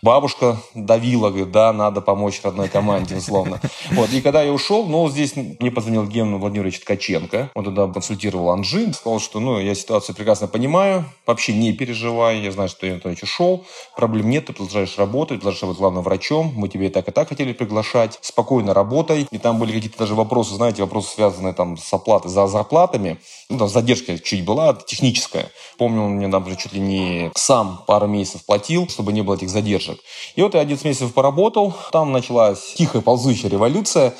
[0.02, 3.60] бабушка давила, говорит, да, надо помочь родной команде, условно.
[3.92, 8.50] Вот, и когда я ушел, ну, здесь мне позвонил Ген Владимирович Ткаченко, он тогда консультировал
[8.50, 12.92] Анжи, сказал, что, ну, я ситуацию прекрасно понимаю, вообще не переживай, я знаю, что я
[12.92, 13.64] Анатольевич ушел,
[13.96, 17.28] проблем нет, ты продолжаешь работать, продолжаешь быть главным врачом, мы тебе и так, и так
[17.28, 21.92] хотели приглашать, спокойно работай, и там были какие-то даже вопросы, знаете, вопросы, связанные там с
[21.92, 23.18] оплатой за зарплатами,
[23.52, 25.50] ну, там задержка чуть была, техническая.
[25.78, 29.50] Помню, он мне, например, чуть ли не сам пару месяцев платил, чтобы не было этих
[29.50, 29.98] задержек.
[30.36, 34.14] И вот я 11 месяцев поработал, там началась тихая ползущая революция,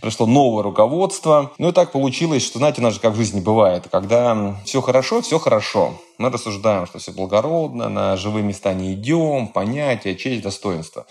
[0.00, 1.52] пришло новое руководство.
[1.58, 4.80] Ну и так получилось, что, знаете, у нас же как в жизни бывает, когда все
[4.80, 5.94] хорошо, все хорошо.
[6.18, 11.06] Мы рассуждаем, что все благородно, на живые места не идем, понятия, честь, достоинство.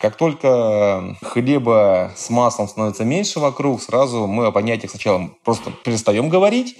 [0.00, 6.28] Как только хлеба с маслом становится меньше вокруг, сразу мы о понятиях сначала просто перестаем
[6.28, 6.76] говорить,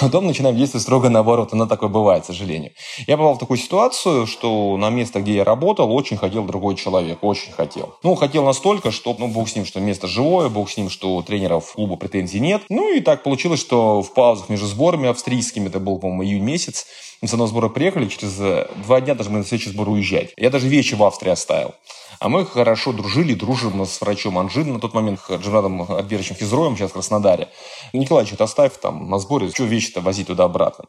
[0.00, 1.52] потом начинаем действовать строго наоборот.
[1.52, 2.72] Оно такое бывает, к сожалению.
[3.06, 7.18] Я попал в такую ситуацию, что на место, где я работал, очень хотел другой человек.
[7.22, 7.94] Очень хотел.
[8.02, 11.22] Ну, хотел настолько, что, ну, бог с ним, что место живое, бог с ним, что
[11.22, 12.62] тренеров клуба претензий нет.
[12.68, 16.86] Ну, и так получилось, что в паузах между сборами австрийскими, это был, по-моему, июнь месяц,
[17.22, 20.32] мы с одного сбора приехали, через э, два дня даже мы на следующий сбор уезжать.
[20.38, 21.74] Я даже вещи в Австрии оставил.
[22.18, 26.90] А мы хорошо дружили, дружим с врачом Анжин, на тот момент Джимрадом Альберовичем Физроем, сейчас
[26.90, 27.48] в Краснодаре.
[27.92, 30.84] Николаевич, это оставь там на сборе, что вещи-то возить туда-обратно.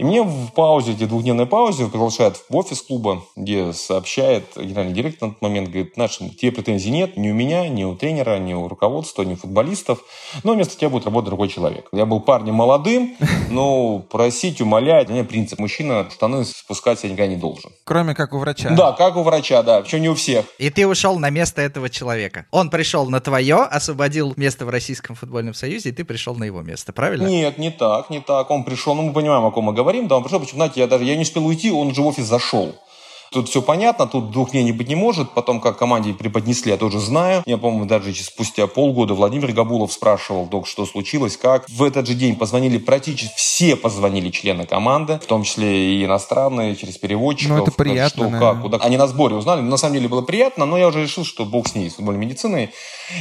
[0.00, 5.28] И мне в паузе, где двухдневной паузе, приглашают в офис клуба, где сообщает генеральный директор
[5.28, 8.54] на тот момент, говорит, нашим тебе претензий нет ни у меня, ни у тренера, ни
[8.54, 9.98] у руководства, ни у футболистов,
[10.42, 11.86] но вместо тебя будет работать другой человек.
[11.92, 13.14] Я был парнем молодым,
[13.50, 17.70] но просить, умолять, у меня принцип, мужчина штаны спускать я никогда не должен.
[17.84, 18.70] Кроме как у врача.
[18.70, 20.46] Да, как у врача, да, причем не у всех.
[20.56, 22.46] И ты ушел на место этого человека.
[22.52, 26.62] Он пришел на твое, освободил место в Российском футбольном союзе, и ты пришел на его
[26.62, 27.26] место, правильно?
[27.26, 28.50] Нет, не так, не так.
[28.50, 30.80] Он пришел, ну мы понимаем, о ком мы говорим, говорим, да, он пришел, почему, знаете,
[30.80, 32.74] я даже, я не успел уйти, он уже в офис зашел.
[33.32, 35.30] Тут все понятно, тут двух дней не быть не может.
[35.30, 37.44] Потом, как команде преподнесли, я тоже знаю.
[37.46, 41.68] Я, по-моему, даже спустя полгода Владимир Габулов спрашивал, док, что случилось, как.
[41.68, 46.74] В этот же день позвонили практически все позвонили члены команды, в том числе и иностранные,
[46.74, 47.58] через переводчиков.
[47.58, 48.28] Ну, это приятно.
[48.28, 48.78] Что, как, куда.
[48.78, 49.60] Они на сборе узнали.
[49.60, 52.20] На самом деле было приятно, но я уже решил, что бог с ней, с футбольной
[52.20, 52.70] медициной.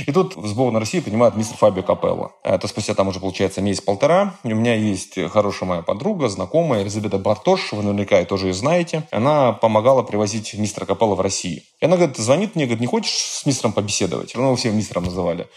[0.07, 2.31] И тут в сборную России принимает мистер Фабио Капелло.
[2.43, 4.35] Это спустя там уже, получается, месяц-полтора.
[4.43, 9.03] У меня есть хорошая моя подруга, знакомая, Елизавета Бартош, вы наверняка тоже ее знаете.
[9.11, 11.61] Она помогала привозить мистера Капелло в Россию.
[11.79, 14.33] И она говорит, звонит мне, говорит, не хочешь с мистером побеседовать?
[14.35, 15.47] Ну, все мистером называли.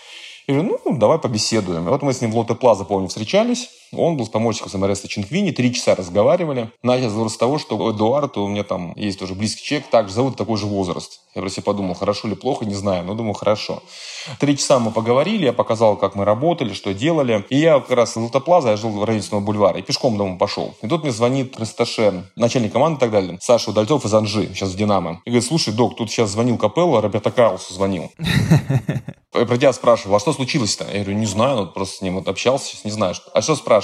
[0.46, 1.86] Я говорю, ну, давай побеседуем.
[1.86, 3.68] И вот мы с ним в Лоте Плаза, помню, встречались.
[3.94, 6.70] Он был с помощником Самареста Чинквини, три часа разговаривали.
[6.82, 10.36] Начал разговор с того, что Эдуард, у меня там есть тоже близкий человек, также зовут
[10.36, 11.20] такой же возраст.
[11.34, 13.82] Я просто подумал, хорошо или плохо, не знаю, но думаю, хорошо.
[14.38, 17.44] Три часа мы поговорили, я показал, как мы работали, что делали.
[17.50, 20.38] И я как раз в Лотте Плаза, я жил в районе бульвара, и пешком дома
[20.38, 20.74] пошел.
[20.82, 24.70] И тут мне звонит Расташе, начальник команды и так далее, Саша Удальцов из Анжи, сейчас
[24.70, 25.20] в Динамо.
[25.24, 28.10] И говорит, слушай, док, тут сейчас звонил Капелло, Роберто Карлосу звонил.
[29.34, 30.84] Я про тебя спрашивал, а что случилось-то?
[30.92, 33.14] Я говорю, не знаю, ну, просто с ним вот общался, не знаю.
[33.14, 33.30] Что.
[33.32, 33.81] А что спрашивал?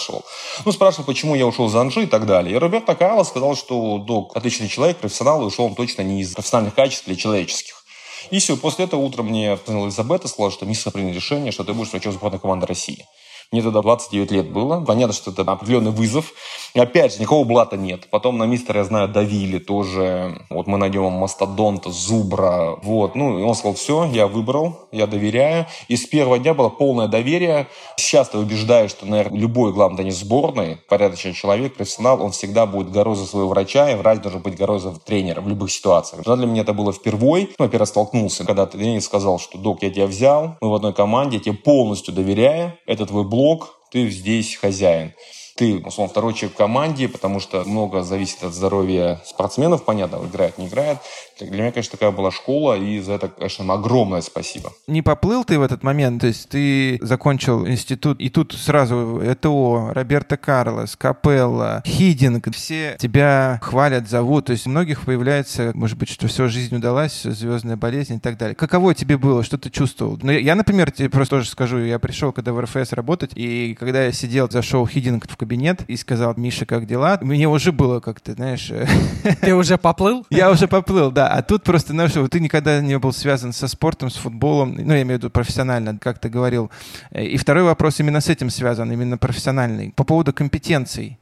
[0.65, 2.55] Ну, спрашивал, почему я ушел из Анжи и так далее.
[2.55, 6.35] И Роберто Карлос сказал, что док отличный человек, профессионал, и ушел он точно не из
[6.35, 7.85] профессиональных качеств или человеческих.
[8.31, 11.73] И все, после этого утром мне позвонила Элизабета, сказала, что миссия приняли решение, что ты
[11.73, 13.05] будешь врачом сборной команды России.
[13.51, 14.85] Мне тогда 29 лет было.
[14.85, 16.33] Понятно, что это определенный вызов.
[16.74, 18.09] Опять же, никакого блата нет.
[18.11, 20.40] Потом на мистера, я знаю, давили тоже.
[20.50, 22.78] Вот мы найдем мастодонта, зубра.
[22.83, 23.14] Вот.
[23.14, 25.66] Ну, и он сказал, все, я выбрал, я доверяю.
[25.88, 27.68] И с первого дня было полное доверие.
[27.96, 32.90] Сейчас ты убеждаешь, что, наверное, любой главный не сборной, порядочный человек, профессионал, он всегда будет
[32.90, 36.24] горой за своего врача, и врач должен быть горой за тренера в любых ситуациях.
[36.26, 37.48] Но для меня это было впервые.
[37.59, 41.37] Ну, я столкнулся, когда тренер сказал, что, док, я тебя взял, мы в одной команде,
[41.37, 45.12] я тебе полностью доверяю, это твой блок, ты здесь хозяин
[45.59, 50.57] ты, условно, второй человек в команде, потому что много зависит от здоровья спортсменов, понятно, играет,
[50.57, 50.99] не играет.
[51.44, 54.72] Для меня, конечно, такая была школа, и за это, конечно, огромное спасибо.
[54.87, 56.20] Не поплыл ты в этот момент?
[56.20, 63.61] То есть ты закончил институт, и тут сразу ЭТО, Роберто Карлос, Капелла, Хидинг, все тебя
[63.62, 64.46] хвалят, зовут.
[64.46, 68.37] То есть у многих появляется, может быть, что все, жизнь удалась, звездная болезнь и так
[68.37, 68.55] далее.
[68.55, 69.44] Каково тебе было?
[69.44, 70.18] Что ты чувствовал?
[70.20, 74.05] Ну, я, например, тебе просто тоже скажу, я пришел когда в РФС работать, и когда
[74.05, 77.18] я сидел, зашел Хидинг в кабинет и сказал, Миша, как дела?
[77.20, 78.72] Мне уже было как-то, знаешь...
[79.40, 80.27] Ты уже поплыл?
[80.31, 83.69] Я уже поплыл, да а тут просто, знаешь, вот ты никогда не был связан со
[83.69, 86.71] спортом, с футболом, ну, я имею в виду профессионально, как ты говорил.
[87.12, 89.93] И второй вопрос именно с этим связан, именно профессиональный.
[89.93, 91.19] По поводу компетенций.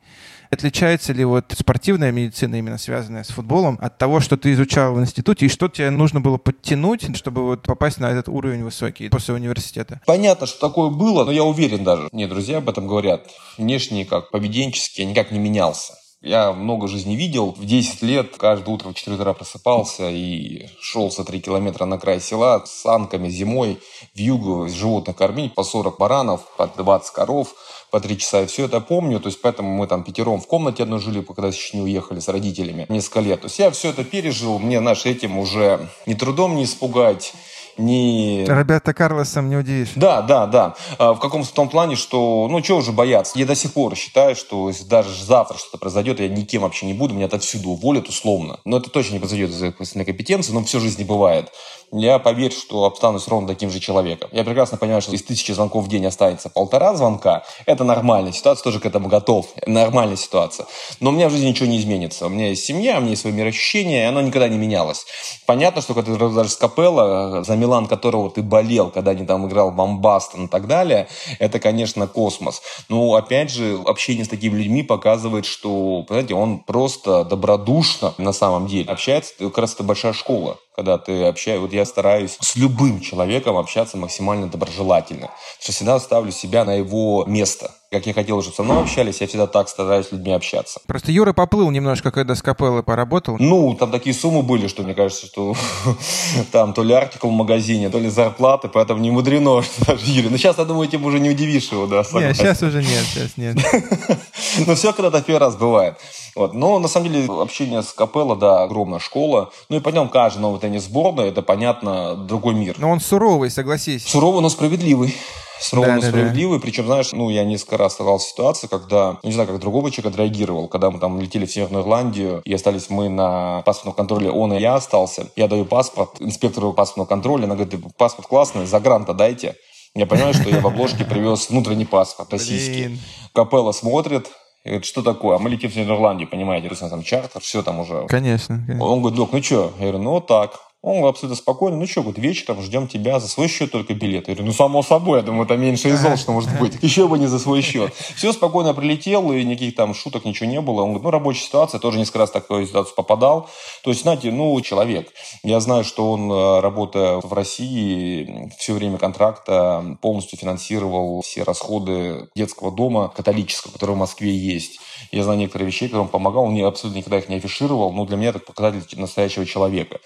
[0.49, 5.01] Отличается ли вот спортивная медицина, именно связанная с футболом, от того, что ты изучал в
[5.01, 9.35] институте, и что тебе нужно было подтянуть, чтобы вот попасть на этот уровень высокий после
[9.35, 10.01] университета?
[10.07, 12.09] Понятно, что такое было, но я уверен даже.
[12.13, 13.27] Мне друзья об этом говорят.
[13.59, 15.95] Внешне, как поведенчески, я никак не менялся.
[16.27, 17.53] Я много жизни видел.
[17.53, 21.99] В 10 лет каждое утро в 4 утра просыпался и шел за 3 километра на
[21.99, 23.79] край села с санками зимой
[24.13, 27.55] в югу животных кормить по 40 баранов, по 20 коров
[27.93, 28.43] по 3 часа.
[28.43, 29.21] И все это помню.
[29.21, 32.27] То есть поэтому мы там пятером в комнате одной жили, когда еще не уехали с
[32.27, 33.43] родителями несколько лет.
[33.43, 34.59] То есть я все это пережил.
[34.59, 37.35] Мне наш этим уже ни трудом не испугать
[37.79, 38.45] не...
[38.49, 39.93] Роберто Карлосом не удивишь.
[39.97, 40.75] Да, да, да.
[40.99, 43.39] А, в каком-то том плане, что, ну, чего уже бояться.
[43.39, 46.95] Я до сих пор считаю, что если даже завтра что-то произойдет, я никем вообще не
[46.95, 48.61] буду, меня отовсюду уволят условно.
[48.65, 49.73] Но это точно не произойдет из-за
[50.05, 51.53] компетенции, но всю жизнь не бывает.
[51.93, 54.29] Я поверю, что останусь ровно таким же человеком.
[54.33, 57.45] Я прекрасно понимаю, что из тысячи звонков в день останется полтора звонка.
[57.65, 59.47] Это нормальная ситуация, тоже к этому готов.
[59.67, 60.67] Нормальная ситуация.
[61.01, 62.27] Но у меня в жизни ничего не изменится.
[62.27, 65.07] У меня есть семья, у меня есть свое мироощущение, и оно никогда не менялось.
[65.47, 69.47] Понятно, что когда ты даже с Капелла, за Милан которого ты болел, когда они там
[69.47, 71.07] играл Бомбастон и так далее,
[71.39, 72.63] это, конечно, космос.
[72.89, 78.67] Но, опять же, общение с такими людьми показывает, что, понимаете, он просто добродушно на самом
[78.67, 79.35] деле общается.
[79.39, 81.63] Как раз это большая школа когда ты общаешься.
[81.63, 85.31] Вот я стараюсь с любым человеком общаться максимально доброжелательно.
[85.59, 87.75] Что всегда ставлю себя на его место.
[87.93, 90.81] Как я хотел, чтобы со мной общались, я всегда так стараюсь с людьми общаться.
[90.89, 93.37] Просто Юра поплыл немножко, когда с Капеллой поработал.
[93.39, 95.55] Ну, там такие суммы были, что мне кажется, что
[96.53, 100.31] там то ли артикул в магазине, то ли зарплаты, поэтому не мудрено, что даже Юрий.
[100.31, 102.03] Но сейчас, я думаю, этим уже не удивишь его, да?
[102.15, 103.57] Нет, сейчас уже нет, сейчас нет.
[104.67, 105.95] Но все когда-то первый раз бывает.
[106.35, 106.55] Вот.
[106.55, 109.53] Но на самом деле общение с Капелло, да, огромная школа.
[109.69, 112.75] Ну и пойдем, каждый новый теннис сборной, это, понятно, другой мир.
[112.79, 114.05] Но он суровый, согласись.
[114.07, 115.15] Суровый, но справедливый
[115.61, 116.59] сурово, да, но справедливый.
[116.59, 116.67] Да, да.
[116.67, 120.15] Причем, знаешь, ну, я несколько раз оставался в ситуации, когда, не знаю, как другого человека
[120.15, 124.53] отреагировал, когда мы там летели в Северную Ирландию, и остались мы на паспортном контроле, он
[124.53, 125.29] и я остался.
[125.37, 129.57] Я даю паспорт инспектору паспортного контроля, она говорит, паспорт классный, за гранта дайте.
[129.95, 132.99] Я понимаю, что я в обложке привез внутренний паспорт российский.
[133.33, 134.31] Капелла смотрит,
[134.67, 135.37] и говорит, что такое?
[135.37, 138.05] А мы летим в Нидерландию, понимаете, то есть там чартер, все там уже.
[138.09, 138.85] Конечно, конечно.
[138.85, 139.73] Он говорит, док, ну что?
[139.79, 140.59] Я говорю, ну вот так.
[140.87, 144.29] Он абсолютно спокойно, ну что, вот вечером ждем тебя, за свой счет только билет.
[144.29, 146.79] Я говорю, ну само собой, я думаю, это меньше из зол, что может быть.
[146.81, 147.93] Еще бы не за свой счет.
[148.15, 150.83] Все спокойно прилетел, и никаких там шуток, ничего не было.
[150.83, 153.51] Он говорит, ну рабочая ситуация, тоже несколько раз в такую ситуацию попадал.
[153.83, 155.13] То есть, знаете, ну человек.
[155.43, 162.29] Я знаю, что он, э, работая в России, все время контракта полностью финансировал все расходы
[162.37, 164.79] детского дома католического, который в Москве есть.
[165.11, 168.17] Я знаю некоторые вещи, которые он помогал, он абсолютно никогда их не афишировал, но для
[168.17, 169.99] меня это показатель настоящего человека.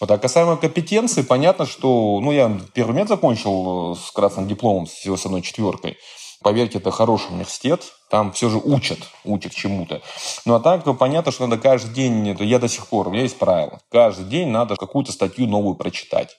[0.00, 4.86] Вот, а касаемо компетенции, понятно, что, ну, я первый мед закончил э, с красным дипломом,
[4.86, 5.96] всего с одной четверкой.
[6.42, 10.02] Поверьте, это хороший университет, там все же учат, учат чему-то.
[10.44, 13.10] Ну а так, то понятно, что надо каждый день, это я до сих пор, у
[13.10, 16.36] меня есть правило, каждый день надо какую-то статью новую прочитать.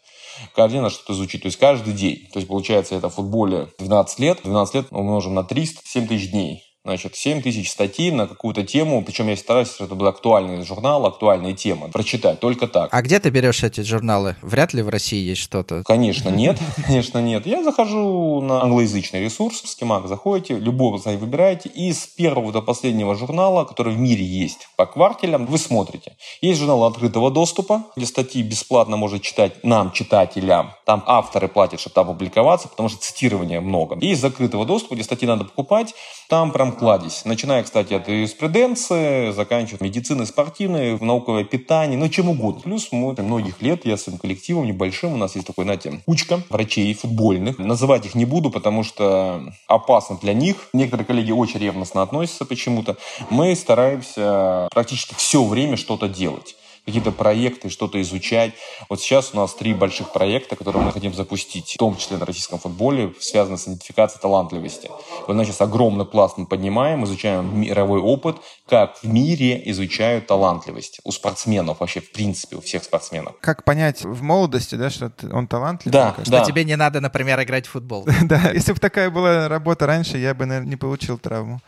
[0.55, 2.27] Каждый день надо что-то изучить, то есть каждый день.
[2.31, 6.29] То есть получается это в футболе 12 лет, 12 лет умножим на 300, 7 тысяч
[6.29, 10.63] дней значит, 7 тысяч статей на какую-то тему, причем я стараюсь, чтобы это был актуальный
[10.63, 12.89] журнал, актуальная тема, прочитать, только так.
[12.93, 14.35] А где ты берешь эти журналы?
[14.41, 15.83] Вряд ли в России есть что-то.
[15.83, 17.45] Конечно, нет, конечно, нет.
[17.45, 23.15] Я захожу на англоязычный ресурс, Schemac, заходите, любого сайт выбираете, и с первого до последнего
[23.15, 26.15] журнала, который в мире есть по квартелям, вы смотрите.
[26.41, 30.71] Есть журнал открытого доступа, где статьи бесплатно может читать нам, читателям.
[30.85, 33.97] Там авторы платят, чтобы там публиковаться, потому что цитирования много.
[33.99, 35.93] И из закрытого доступа, где статьи надо покупать,
[36.29, 37.23] там прям кладезь.
[37.25, 42.61] Начиная, кстати, от юриспруденции, заканчивая медицины спортивной, науковое питание, ну чем угодно.
[42.61, 46.93] Плюс мы многих лет, я своим коллективом небольшим, у нас есть такой, знаете, кучка врачей
[46.93, 47.57] футбольных.
[47.59, 50.69] Называть их не буду, потому что опасно для них.
[50.73, 52.97] Некоторые коллеги очень ревностно относятся почему-то.
[53.29, 56.55] Мы стараемся практически все время что-то делать
[56.87, 58.53] какие-то проекты, что-то изучать.
[58.87, 62.25] Вот сейчас у нас три больших проекта, которые мы хотим запустить, в том числе на
[62.25, 64.89] российском футболе, связаны с идентификацией талантливости.
[65.27, 68.37] Вот, значит, сейчас огромный пласт мы поднимаем, изучаем мировой опыт,
[68.69, 73.35] как в мире изучают талантливость у спортсменов, вообще в принципе у всех спортсменов.
[73.41, 75.91] Как понять в молодости, да, что он талантлив?
[75.91, 76.45] Да, что да.
[76.45, 78.07] тебе не надо, например, играть в футбол.
[78.27, 81.61] Да, если бы такая была работа раньше, я бы, наверное, не получил травму.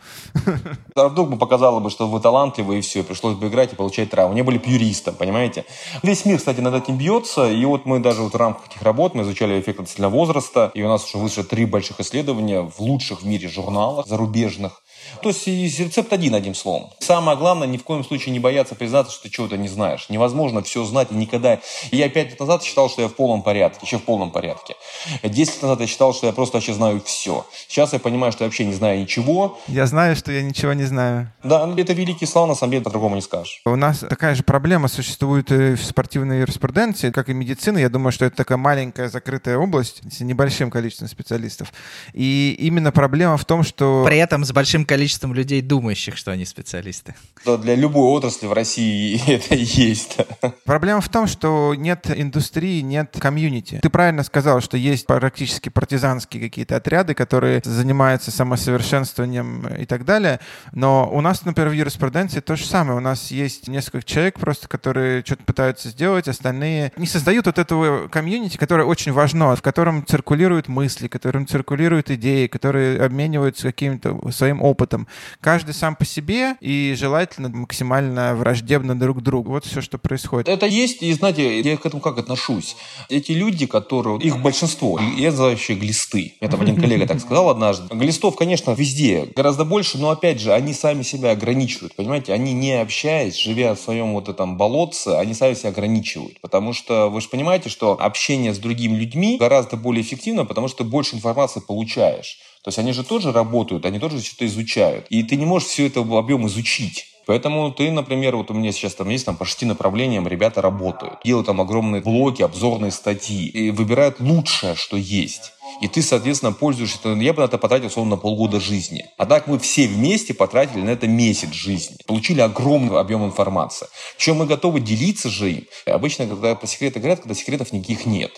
[0.94, 4.10] А вдруг бы показало бы, что вы талантливы, и все, пришлось бы играть и получать
[4.10, 4.34] травму.
[4.34, 5.64] Не были бы юристом там, понимаете?
[6.02, 9.14] Весь мир, кстати, над этим бьется, и вот мы даже вот в рамках этих работ
[9.14, 13.22] мы изучали эффект относительно возраста, и у нас уже вышло три больших исследования в лучших
[13.22, 14.82] в мире журналах зарубежных,
[15.22, 16.90] то есть рецепт один, одним словом.
[17.00, 20.06] Самое главное, ни в коем случае не бояться признаться, что ты чего-то не знаешь.
[20.08, 21.58] Невозможно все знать и никогда.
[21.90, 24.74] Я пять лет назад считал, что я в полном порядке, еще в полном порядке.
[25.22, 27.46] Десять лет назад я считал, что я просто вообще знаю все.
[27.68, 29.58] Сейчас я понимаю, что я вообще не знаю ничего.
[29.66, 31.32] Я знаю, что я ничего не знаю.
[31.42, 33.60] Да, это великие слова, на самом деле, по-другому не скажешь.
[33.64, 37.78] У нас такая же проблема существует и в спортивной юриспруденции, как и медицина.
[37.78, 41.72] Я думаю, что это такая маленькая закрытая область с небольшим количеством специалистов.
[42.12, 44.04] И именно проблема в том, что...
[44.06, 47.14] При этом с большим количеством количеством людей, думающих, что они специалисты.
[47.46, 50.18] Да, для любой отрасли в России это есть.
[50.66, 53.80] Проблема в том, что нет индустрии, нет комьюнити.
[53.82, 60.38] Ты правильно сказал, что есть практически партизанские какие-то отряды, которые занимаются самосовершенствованием и так далее.
[60.72, 62.98] Но у нас, например, в юриспруденции то же самое.
[62.98, 68.08] У нас есть несколько человек просто, которые что-то пытаются сделать, остальные не создают вот этого
[68.08, 74.30] комьюнити, которое очень важно, в котором циркулируют мысли, в котором циркулируют идеи, которые обмениваются каким-то
[74.30, 75.06] своим опытом опытом.
[75.40, 79.50] Каждый сам по себе и желательно максимально враждебно друг к другу.
[79.50, 80.48] Вот все, что происходит.
[80.48, 82.76] Это есть, и знаете, я к этому как отношусь.
[83.08, 86.34] Эти люди, которые, их большинство, я называю еще глисты.
[86.40, 87.94] Это один коллега так сказал однажды.
[87.94, 92.32] Глистов, конечно, везде гораздо больше, но опять же, они сами себя ограничивают, понимаете?
[92.32, 96.40] Они не общаясь, живя в своем вот этом болотце, они сами себя ограничивают.
[96.40, 100.84] Потому что вы же понимаете, что общение с другими людьми гораздо более эффективно, потому что
[100.84, 102.38] больше информации получаешь.
[102.62, 105.06] То есть они же тоже работают, они тоже что-то изучают.
[105.08, 107.06] И ты не можешь все это объем изучить.
[107.26, 111.20] Поэтому ты, например, вот у меня сейчас там есть там по шести направлениям ребята работают.
[111.24, 113.46] Делают там огромные блоки, обзорные статьи.
[113.46, 115.52] И выбирают лучшее, что есть.
[115.80, 117.08] И ты, соответственно, пользуешься.
[117.08, 119.06] Я бы на это потратил, условно, полгода жизни.
[119.16, 121.96] А так мы все вместе потратили на это месяц жизни.
[122.06, 123.86] Получили огромный объем информации.
[124.18, 125.64] Чем мы готовы делиться же им.
[125.86, 128.32] Обычно, когда по секрету говорят, когда секретов никаких нет.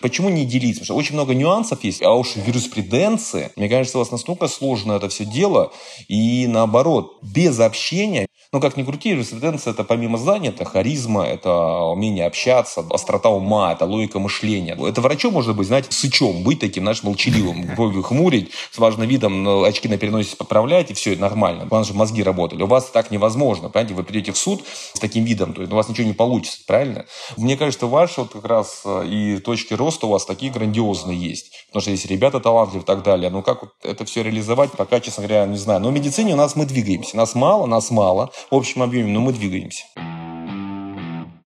[0.00, 0.80] Почему не делиться?
[0.80, 4.92] Потому что очень много нюансов есть, а уж юриспруденции, мне кажется, у вас настолько сложно
[4.92, 5.72] это все дело,
[6.08, 11.50] и наоборот, без общения ну, как ни крути, юриспруденция это помимо знания, это харизма, это
[11.86, 14.76] умение общаться, острота ума, это логика мышления.
[14.80, 19.64] Это врачом может быть, знаете, сычом, быть таким, знаешь, молчаливым, бровью хмурить, с важным видом
[19.64, 21.66] очки на переносе поправлять, и все, это нормально.
[21.66, 22.62] Главное, чтобы мозги работали.
[22.62, 25.76] У вас так невозможно, понимаете, вы придете в суд с таким видом, то есть у
[25.76, 27.06] вас ничего не получится, правильно?
[27.36, 31.50] Мне кажется, ваши вот как раз э, и точки роста у вас такие грандиозные есть.
[31.66, 33.30] Потому что есть ребята талантливые и так далее.
[33.30, 35.80] Но как вот это все реализовать, пока, честно говоря, не знаю.
[35.80, 37.16] Но в медицине у нас мы двигаемся.
[37.16, 39.84] Нас мало, нас мало общем объеме, но мы двигаемся.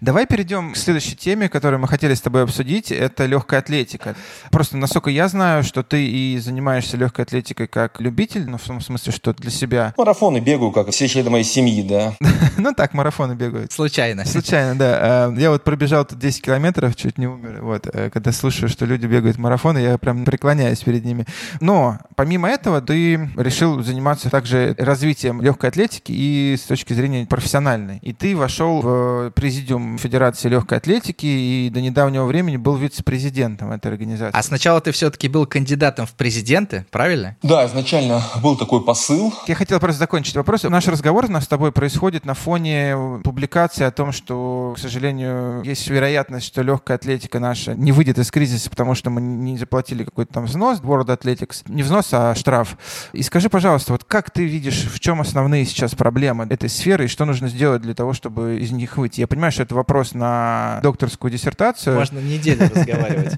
[0.01, 2.93] Давай перейдем к следующей теме, которую мы хотели с тобой обсудить.
[2.93, 4.15] Это легкая атлетика.
[4.53, 8.81] Просто, насколько я знаю, что ты и занимаешься легкой атлетикой как любитель, ну, в том
[8.81, 9.95] смысле, что для себя.
[9.97, 12.15] Марафоны бегаю, как все члены моей семьи, да.
[12.59, 13.73] Ну так, марафоны бегают.
[13.73, 14.25] Случайно.
[14.25, 15.31] Случайно, да.
[15.31, 17.59] Э, я вот пробежал тут 10 километров, чуть не умер.
[17.63, 21.27] Вот, э, когда слушаю, что люди бегают марафоны, я прям преклоняюсь перед ними.
[21.61, 27.99] Но помимо этого ты решил заниматься также развитием легкой атлетики и с точки зрения профессиональной.
[28.03, 33.91] И ты вошел в президиум Федерации легкой атлетики и до недавнего времени был вице-президентом этой
[33.91, 34.37] организации.
[34.37, 37.37] А сначала ты все-таки был кандидатом в президенты, правильно?
[37.43, 39.33] Да, изначально был такой посыл.
[39.47, 40.65] Я хотел просто закончить вопрос.
[40.65, 45.63] Наш разговор у нас с тобой происходит на фоне публикации о том, что, к сожалению,
[45.65, 50.05] есть вероятность, что легкая атлетика наша не выйдет из кризиса, потому что мы не заплатили
[50.05, 51.63] какой-то там взнос, World Athletics.
[51.67, 52.77] Не взнос, а штраф.
[53.13, 57.09] И скажи, пожалуйста, вот как ты видишь, в чем основные сейчас проблемы этой сферы и
[57.09, 59.21] что нужно сделать для того, чтобы из них выйти?
[59.21, 61.97] Я понимаю, что это вопрос на докторскую диссертацию.
[61.97, 63.35] Можно неделю разговаривать.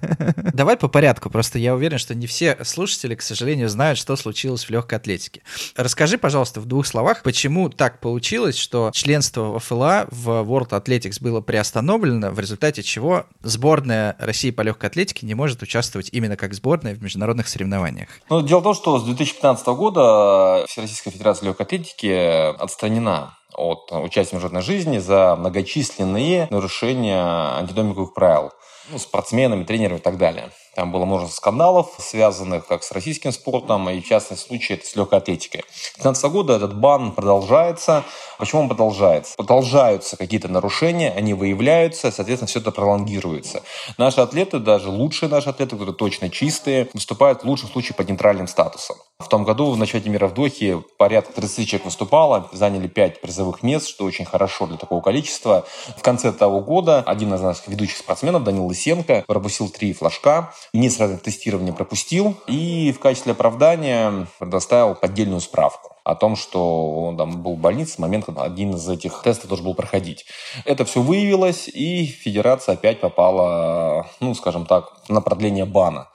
[0.55, 4.65] Давай по порядку, просто я уверен, что не все слушатели, к сожалению, знают, что случилось
[4.65, 5.43] в легкой атлетике.
[5.77, 11.41] Расскажи, пожалуйста, в двух словах, почему так получилось, что членство ФЛА в World Athletics было
[11.41, 16.95] приостановлено, в результате чего сборная России по легкой атлетике не может участвовать именно как сборная
[16.95, 18.09] в международных соревнованиях?
[18.31, 24.31] Ну, дело в том, что с 2015 года Всероссийская Федерация легкой атлетики отстранена от участия
[24.31, 27.23] в международной жизни за многочисленные нарушения
[27.59, 28.53] антидопинговых правил
[28.91, 30.51] ну, спортсменами, тренерами и так далее.
[30.75, 34.95] Там было множество скандалов, связанных как с российским спортом, и в частном случае это с
[34.95, 35.65] легкой атлетикой.
[35.71, 38.05] С 2015 года этот бан продолжается.
[38.39, 39.35] Почему он продолжается?
[39.37, 43.63] Продолжаются какие-то нарушения, они выявляются, соответственно, все это пролонгируется.
[43.99, 48.47] Наши атлеты, даже лучшие наши атлеты, которые точно чистые, выступают в лучшем случае под нейтральным
[48.47, 48.97] статусом.
[49.19, 53.63] В том году в начале мира в Дохе порядка 30 человек выступало, заняли 5 призовых
[53.63, 55.67] мест, что очень хорошо для такого количества.
[55.97, 61.23] В конце того года один из наших ведущих спортсменов, Данил Лысенко, пропустил три флажка, несколько
[61.23, 67.55] тестирования пропустил и в качестве оправдания предоставил поддельную справку о том, что он там был
[67.55, 70.27] в больнице в момент, когда один из этих тестов должен был проходить.
[70.65, 76.09] Это все выявилось, и федерация опять попала, ну, скажем так, на продление бана.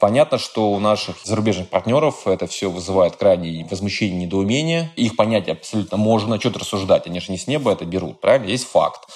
[0.00, 4.90] Понятно, что у наших зарубежных партнеров это все вызывает крайнее возмущение, недоумение.
[4.96, 6.40] Их понять абсолютно можно.
[6.40, 7.06] Что-то рассуждать.
[7.06, 8.18] Они же не с неба это берут.
[8.20, 8.46] Правильно?
[8.46, 9.08] Есть факт.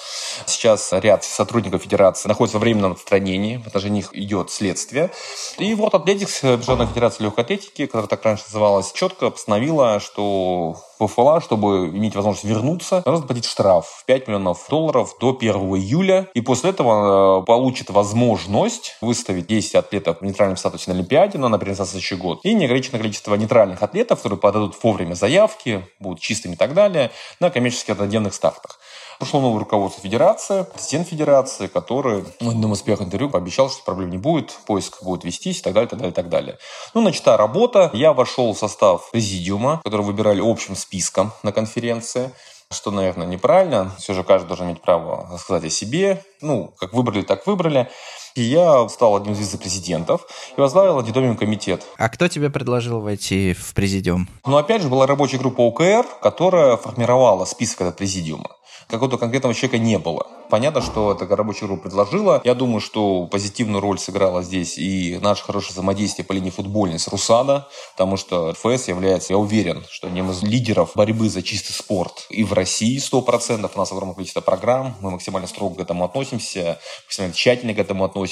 [0.45, 3.57] Сейчас ряд сотрудников Федерации находится во временном отстранении.
[3.57, 5.11] В отношении них идет следствие.
[5.59, 11.41] И вот Атлетикс, Международная Федерация легкой атлетики, которая так раньше называлась, четко постановила, что ПФЛА,
[11.41, 16.29] чтобы иметь возможность вернуться, нужно заплатить штраф в 5 миллионов долларов до 1 июля.
[16.35, 21.49] И после этого э, получит возможность выставить 10 атлетов в нейтральном статусе на Олимпиаде, но,
[21.49, 22.41] например, на следующий год.
[22.45, 27.51] И неограниченное количество нейтральных атлетов, которые подадут вовремя заявки, будут чистыми и так далее, на
[27.51, 28.79] коммерческих однодневных стартах.
[29.25, 34.19] Пришло новое руководство Федерации, президент Федерации, который одном из первых интервью пообещал, что проблем не
[34.19, 36.59] будет, поиск будет вестись и так далее, так далее, так далее.
[36.93, 37.89] Ну, начата работа.
[37.95, 42.33] Я вошел в состав президиума, который выбирали общим списком на конференции
[42.71, 43.93] что, наверное, неправильно.
[43.99, 46.25] Все же каждый должен иметь право сказать о себе.
[46.41, 47.89] Ну, как выбрали, так выбрали.
[48.35, 50.27] И я стал одним из вице-президентов
[50.57, 51.85] и возглавил антидопинговый комитет.
[51.97, 54.29] А кто тебе предложил войти в президиум?
[54.45, 58.51] Ну, опять же, была рабочая группа ОКР, которая формировала список этого президиума
[58.89, 60.27] какого-то конкретного человека не было.
[60.51, 62.41] Понятно, что эта рабочая группа предложила.
[62.45, 67.09] Я думаю, что позитивную роль сыграла здесь и наше хорошее взаимодействие по линии футбольной с
[67.09, 67.67] Русада,
[67.97, 72.45] потому что РФС является, я уверен, что одним из лидеров борьбы за чистый спорт и
[72.45, 73.71] в России 100%.
[73.75, 78.05] У нас огромное количество программ, мы максимально строго к этому относимся, максимально тщательно к этому
[78.05, 78.24] относимся.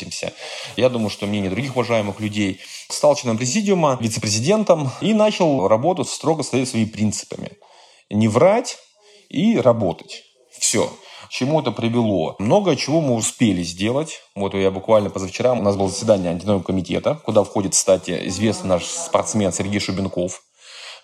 [0.77, 6.43] Я думаю, что мнение других уважаемых людей стал членом президиума, вице-президентом и начал работу строго
[6.43, 7.53] следовать своими принципами.
[8.11, 8.79] Не врать
[9.29, 10.25] и работать.
[10.59, 10.91] Все.
[11.31, 12.37] Чему это привело?
[12.39, 14.21] Много чего мы успели сделать.
[14.35, 18.85] Вот я буквально позавчера, у нас было заседание антидопингового комитета, куда входит, кстати, известный наш
[18.85, 20.43] спортсмен Сергей Шубенков.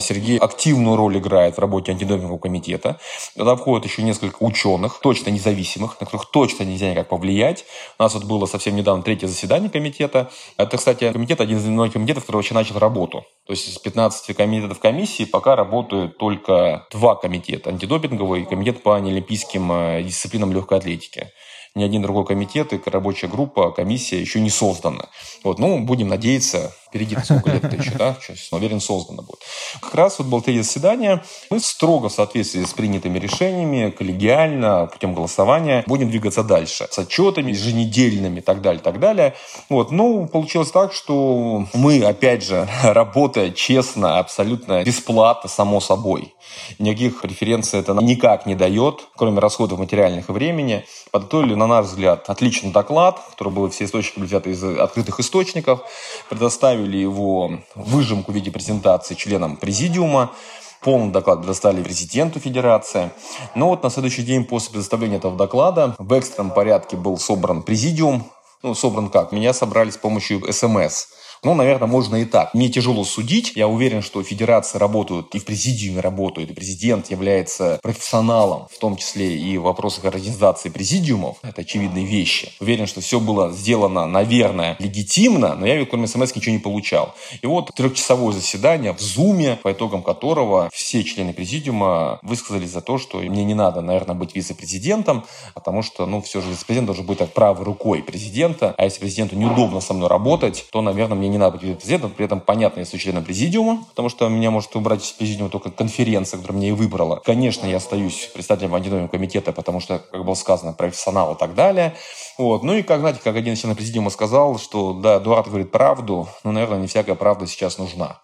[0.01, 3.01] Сергей активную роль играет в работе антидопингового комитета.
[3.37, 7.65] Туда входят еще несколько ученых, точно независимых, на которых точно нельзя никак повлиять.
[7.99, 10.31] У нас вот было совсем недавно третье заседание комитета.
[10.57, 13.25] Это, кстати, комитет, один из немногих комитетов, который вообще начал работу.
[13.45, 17.71] То есть из 15 комитетов комиссии пока работают только два комитета.
[17.71, 21.33] Антидопинговый и комитет по неолимпийским э, дисциплинам легкой атлетики
[21.79, 25.07] ни один другой комитет и рабочая группа, комиссия еще не создана.
[25.45, 29.41] Вот, ну, будем надеяться, впереди сколько лет еще, да, сейчас, уверен, создано будет.
[29.81, 35.15] Как раз вот было третье заседание, мы строго в соответствии с принятыми решениями, коллегиально, путем
[35.15, 36.89] голосования, будем двигаться дальше.
[36.91, 39.35] С отчетами еженедельными и так далее, так далее.
[39.69, 46.35] Вот, ну, получилось так, что мы, опять же, работая честно, абсолютно бесплатно, само собой,
[46.79, 52.29] никаких преференций это никак не дает, кроме расходов материальных и времени, подготовили, на наш взгляд,
[52.29, 55.81] отличный доклад, который был все источники взяты из открытых источников,
[56.29, 60.33] предоставили его выжимку в виде презентации членам президиума,
[60.81, 63.11] Полный доклад предоставили президенту Федерации.
[63.57, 68.31] Но вот на следующий день после предоставления этого доклада в экстренном порядке был собран президиум.
[68.63, 69.33] Ну, собран как?
[69.33, 71.07] Меня собрали с помощью СМС.
[71.45, 72.55] Ну, наверное, можно и так.
[72.55, 73.53] Мне тяжело судить.
[73.55, 78.97] Я уверен, что федерации работают и в президиуме работают, и президент является профессионалом, в том
[78.97, 81.37] числе и в вопросах организации президиумов.
[81.43, 82.53] Это очевидные вещи.
[82.61, 87.15] Уверен, что все было сделано, наверное, легитимно, но я, кроме смс, ничего не получал.
[87.41, 92.99] И вот трехчасовое заседание в Зуме, по итогам которого все члены президиума высказались за то,
[92.99, 95.25] что мне не надо, наверное, быть вице-президентом,
[95.55, 99.37] потому что, ну, все же вице-президент должен быть так правой рукой президента, а если президенту
[99.37, 102.81] неудобно со мной работать, то, наверное, мне мне не надо быть президентом, при этом, понятно,
[102.81, 106.69] я стою членом президиума, потому что меня может убрать из президиума только конференция, которая меня
[106.69, 107.17] и выбрала.
[107.25, 111.95] Конечно, я остаюсь представителем антидопингового комитета, потому что, как было сказано, профессионал и так далее.
[112.39, 112.63] Вот.
[112.63, 116.53] Ну и, как, знаете, как один член президиума сказал, что, да, Эдуард говорит правду, но,
[116.53, 118.21] наверное, не всякая правда сейчас нужна.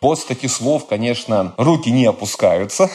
[0.00, 2.90] После таких слов, конечно, руки не опускаются.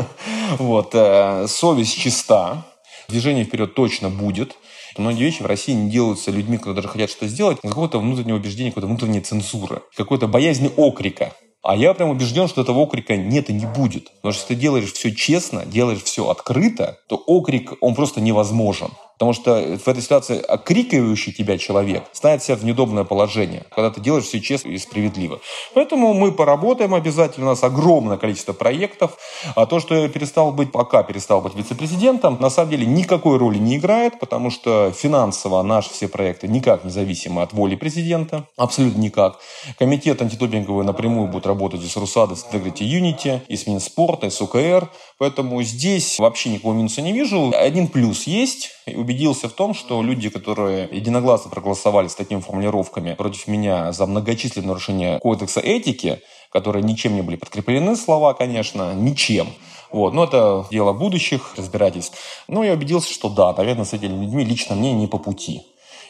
[0.58, 0.90] вот.
[0.94, 2.64] Э, совесть чиста.
[3.08, 4.56] Движение вперед точно будет.
[5.00, 8.36] Многие вещи в России не делаются людьми, которые даже хотят что сделать, из какого-то внутреннего
[8.36, 11.32] убеждения, какой-то внутренней цензуры, какой-то боязни окрика.
[11.62, 14.12] А я прям убежден, что этого окрика нет и не будет.
[14.16, 18.90] Потому что если ты делаешь все честно, делаешь все открыто, то окрик, он просто невозможен.
[19.20, 24.00] Потому что в этой ситуации окрикивающий тебя человек ставит себя в неудобное положение, когда ты
[24.00, 25.40] делаешь все честно и справедливо.
[25.74, 27.44] Поэтому мы поработаем обязательно.
[27.44, 29.18] У нас огромное количество проектов.
[29.54, 33.58] А то, что я перестал быть, пока перестал быть вице-президентом, на самом деле никакой роли
[33.58, 38.46] не играет, потому что финансово наши все проекты никак не зависимы от воли президента.
[38.56, 39.38] Абсолютно никак.
[39.78, 44.40] Комитет антидопинговый напрямую будет работать с Русадой, с Integrity Unity, и с Минспорта, и с
[44.40, 44.90] УКР.
[45.18, 47.52] Поэтому здесь вообще никакого минуса не вижу.
[47.54, 48.70] Один плюс есть
[49.10, 54.68] убедился в том, что люди, которые единогласно проголосовали с такими формулировками против меня за многочисленные
[54.68, 56.20] нарушения кодекса этики,
[56.52, 59.48] которые ничем не были подкреплены, слова, конечно, ничем.
[59.90, 60.14] Вот.
[60.14, 62.16] Но это дело будущих разбирательств.
[62.46, 65.62] Но я убедился, что да, наверное, с этими людьми лично мне не по пути.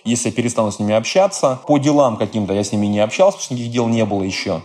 [0.04, 3.44] Если я перестану с ними общаться, по делам каким-то я с ними не общался, потому
[3.44, 4.60] что никаких дел не было еще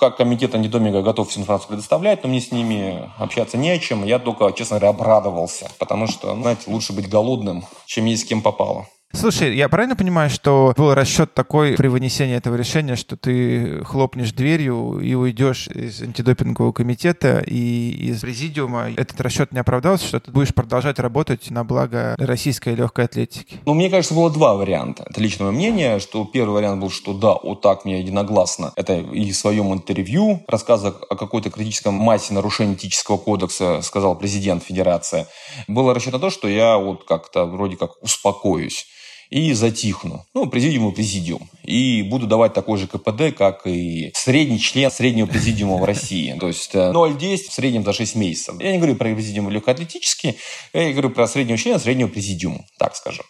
[0.00, 4.04] как комитет антидоминга готов всю информацию предоставлять, но мне с ними общаться не о чем.
[4.04, 8.40] Я только, честно говоря, обрадовался, потому что, знаете, лучше быть голодным, чем есть с кем
[8.40, 8.86] попало.
[9.12, 14.32] Слушай, я правильно понимаю, что был расчет такой при вынесении этого решения, что ты хлопнешь
[14.32, 18.88] дверью и уйдешь из антидопингового комитета и из президиума?
[18.96, 23.56] Этот расчет не оправдался, что ты будешь продолжать работать на благо российской легкой атлетики?
[23.66, 25.04] Ну, мне кажется, было два варианта.
[25.10, 28.72] Это личное мнение, что первый вариант был, что да, вот так мне единогласно.
[28.76, 34.62] Это и в своем интервью, рассказа о какой-то критическом массе нарушений этического кодекса, сказал президент
[34.62, 35.26] Федерации.
[35.66, 38.86] Был расчет на то, что я вот как-то вроде как успокоюсь
[39.30, 40.24] и затихну.
[40.34, 41.48] Ну, президиум и президиум.
[41.62, 46.36] И буду давать такой же КПД, как и средний член среднего президиума в России.
[46.38, 48.56] То есть 0,10 э, в среднем за 6 месяцев.
[48.60, 50.36] Я не говорю про президиум легкоатлетический,
[50.72, 53.24] я говорю про среднего члена среднего президиума, так скажем.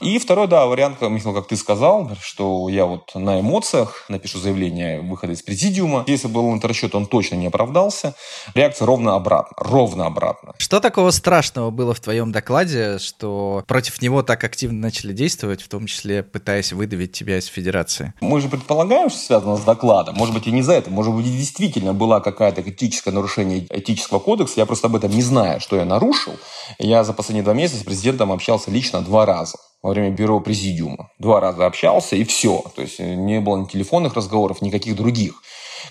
[0.00, 5.00] И второй, да, вариант, Михаил, как ты сказал, что я вот на эмоциях напишу заявление
[5.00, 6.04] выхода из президиума.
[6.08, 8.14] Если был интернет он точно не оправдался.
[8.54, 9.54] Реакция ровно обратно.
[9.56, 10.54] Ровно обратно.
[10.58, 15.43] Что такого страшного было в твоем докладе, что против него так активно начали действовать?
[15.44, 18.12] Действовать, в том числе пытаясь выдавить тебя из федерации?
[18.20, 20.14] Мы же предполагаем, что связано с докладом.
[20.16, 20.90] Может быть, и не за это.
[20.90, 24.54] Может быть, действительно была какая-то этическое нарушение этического кодекса.
[24.60, 26.34] Я просто об этом не знаю, что я нарушил.
[26.78, 31.10] Я за последние два месяца с президентом общался лично два раза во время бюро президиума.
[31.18, 32.62] Два раза общался, и все.
[32.74, 35.42] То есть не было ни телефонных разговоров, никаких других.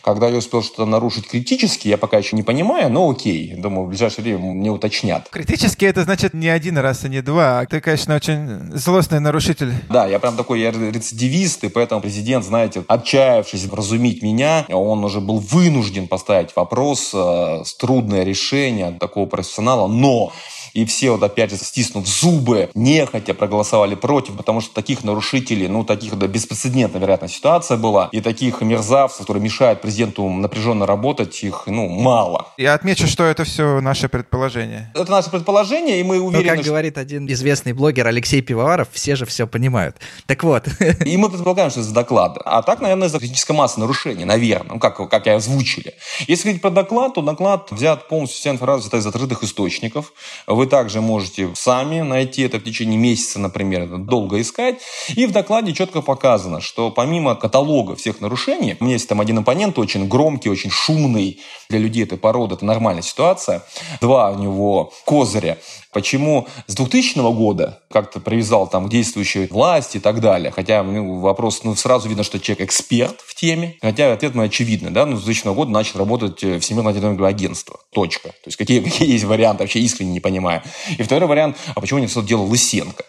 [0.03, 3.53] Когда я успел что-то нарушить критически, я пока еще не понимаю, но окей.
[3.55, 5.29] Думаю, в ближайшее время мне уточнят.
[5.29, 7.65] Критически это значит не один раз и не два.
[7.65, 9.73] Ты, конечно, очень злостный нарушитель.
[9.89, 15.21] Да, я прям такой, я рецидивист, и поэтому президент, знаете, отчаявшись вразумить меня, он уже
[15.21, 20.33] был вынужден поставить вопрос э, с трудное решение такого профессионала, но
[20.73, 25.83] и все вот опять же стиснув зубы, нехотя проголосовали против, потому что таких нарушителей, ну
[25.83, 31.63] таких, да, беспрецедентная, вероятно, ситуация была, и таких мерзавцев, которые мешают президенту напряженно работать, их,
[31.67, 32.47] ну, мало.
[32.57, 34.91] Я отмечу, что это все наше предположение.
[34.95, 36.69] Это наше предположение, и мы уверены, Но, как что...
[36.69, 39.97] говорит один известный блогер Алексей Пивоваров, все же все понимают.
[40.25, 40.67] Так вот.
[41.05, 42.37] И мы предполагаем, что это за доклад.
[42.45, 45.93] А так, наверное, за критическая масса нарушений, наверное, ну, как, как я озвучили.
[46.27, 50.13] Если говорить про доклад, то доклад взят полностью вся информация из открытых источников.
[50.47, 54.79] Вы вы также можете сами найти это в течение месяца, например, долго искать.
[55.13, 59.39] И в докладе четко показано, что помимо каталога всех нарушений, у меня есть там один
[59.39, 61.41] оппонент очень громкий, очень шумный.
[61.69, 63.61] Для людей этой породы это нормальная ситуация.
[63.99, 65.57] Два у него козыря.
[65.93, 70.51] Почему с 2000 года как-то привязал там к действующей власти и так далее.
[70.51, 73.77] Хотя ну, вопрос, ну, сразу видно, что человек эксперт в теме.
[73.81, 77.79] Хотя ответ мой очевидный, да, ну, с 2000 года начал работать э, Всемирное антидопинговое агентство.
[77.93, 78.29] Точка.
[78.29, 80.63] То есть какие, какие есть варианты, вообще искренне не понимаю.
[80.97, 83.05] И второй вариант, а почему не все делал Лысенко?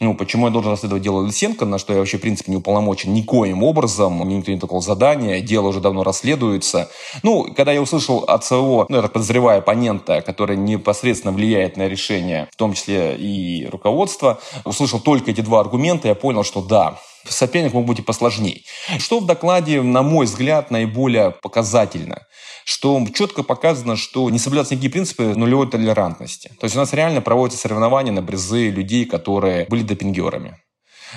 [0.00, 3.12] Ну, почему я должен расследовать дело Лысенко, на что я вообще, в принципе, не уполномочен
[3.12, 6.88] никоим образом, мне никто не такого задания, дело уже давно расследуется.
[7.24, 9.12] Ну, когда я услышал от своего, ну, я так
[9.58, 15.58] оппонента, который непосредственно влияет на решение, в том числе и руководство, услышал только эти два
[15.58, 18.64] аргумента, я понял, что да, соперник мог быть и посложней.
[18.98, 22.22] Что в докладе, на мой взгляд, наиболее показательно?
[22.68, 26.48] что четко показано, что не соблюдаются никакие принципы нулевой толерантности.
[26.60, 30.58] То есть у нас реально проводятся соревнования на призы людей, которые были допингерами.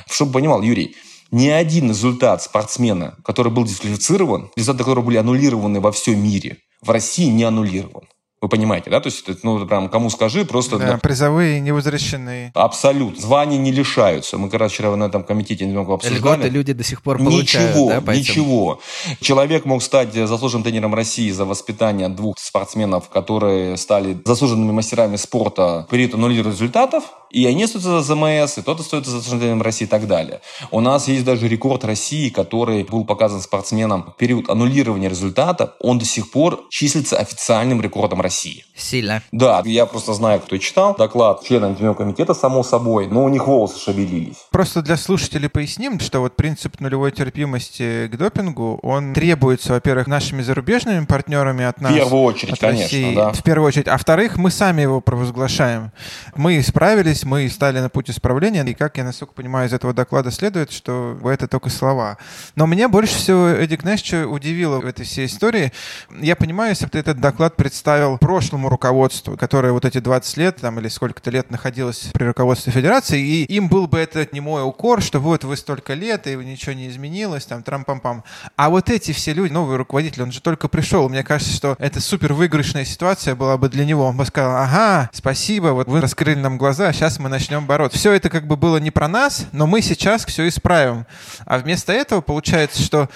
[0.09, 0.95] Чтобы понимал, Юрий,
[1.29, 6.89] ни один результат спортсмена, который был дисквалифицирован, результаты которого были аннулированы во всем мире, в
[6.89, 8.07] России не аннулирован.
[8.41, 8.99] Вы понимаете, да?
[8.99, 10.79] То есть, ну, прям кому скажи, просто...
[10.79, 10.97] Да, да.
[10.97, 12.51] призовые не возвращены.
[12.55, 13.21] Абсолютно.
[13.21, 14.39] Звания не лишаются.
[14.39, 16.19] Мы как раз вчера на этом комитете немного обсуждали.
[16.19, 18.79] Льготы люди до сих пор получают, Ничего, да, ничего.
[19.19, 25.85] Человек мог стать заслуженным тренером России за воспитание двух спортсменов, которые стали заслуженными мастерами спорта
[25.87, 29.85] в период аннулирования результатов, и они остаются за ЗМС, и тот остается заслуженным тренером России
[29.85, 30.41] и так далее.
[30.71, 35.75] У нас есть даже рекорд России, который был показан спортсменам в период аннулирования результата.
[35.79, 38.30] Он до сих пор числится официальным рекордом России.
[38.31, 38.63] России.
[38.75, 39.21] Сильно.
[39.33, 43.45] Да, я просто знаю, кто читал доклад члена антимонопольного комитета, само собой, но у них
[43.45, 44.37] волосы шевелились.
[44.51, 50.41] Просто для слушателей поясним, что вот принцип нулевой терпимости к допингу, он требуется, во-первых, нашими
[50.41, 51.91] зарубежными партнерами от нас.
[51.91, 53.33] В первую очередь, конечно, России, да.
[53.33, 53.89] В первую очередь.
[53.89, 55.91] А во-вторых, мы сами его провозглашаем.
[56.35, 60.31] Мы исправились, мы стали на путь исправления, и, как я, насколько понимаю, из этого доклада
[60.31, 62.17] следует, что это только слова.
[62.55, 65.73] Но меня больше всего, Эдик, знаешь, что удивило в этой всей истории?
[66.21, 70.57] Я понимаю, если бы ты этот доклад представил прошлому руководству, которое вот эти 20 лет
[70.57, 74.63] там, или сколько-то лет находилось при руководстве Федерации, и им был бы это не мой
[74.63, 78.23] укор, что вот вы столько лет, и ничего не изменилось, там, трам-пам-пам.
[78.55, 81.09] А вот эти все люди, новый руководитель, он же только пришел.
[81.09, 84.05] Мне кажется, что это супер выигрышная ситуация была бы для него.
[84.05, 87.97] Он бы сказал, ага, спасибо, вот вы раскрыли нам глаза, сейчас мы начнем бороться.
[87.97, 91.07] Все это как бы было не про нас, но мы сейчас все исправим.
[91.45, 93.09] А вместо этого получается, что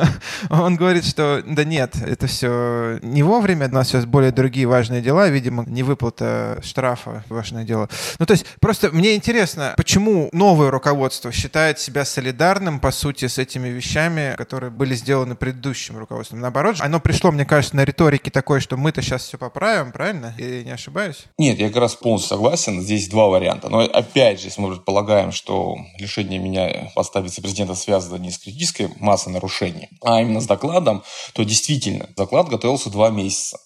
[0.50, 4.66] он говорит, что да нет, это все не вовремя, у нас сейчас более другие другие
[4.66, 7.88] важные дела, видимо, не выплата штрафа важное дело.
[8.18, 13.38] Ну, то есть, просто мне интересно, почему новое руководство считает себя солидарным, по сути, с
[13.38, 16.40] этими вещами, которые были сделаны предыдущим руководством.
[16.40, 20.34] Наоборот, оно пришло, мне кажется, на риторике такой, что мы-то сейчас все поправим, правильно?
[20.36, 21.24] Я не ошибаюсь?
[21.38, 22.82] Нет, я как раз полностью согласен.
[22.82, 23.70] Здесь два варианта.
[23.70, 28.90] Но опять же, если мы предполагаем, что лишение меня поставить президента связано не с критической
[29.00, 33.58] массой нарушений, а именно с докладом, то действительно, доклад готовился два месяца.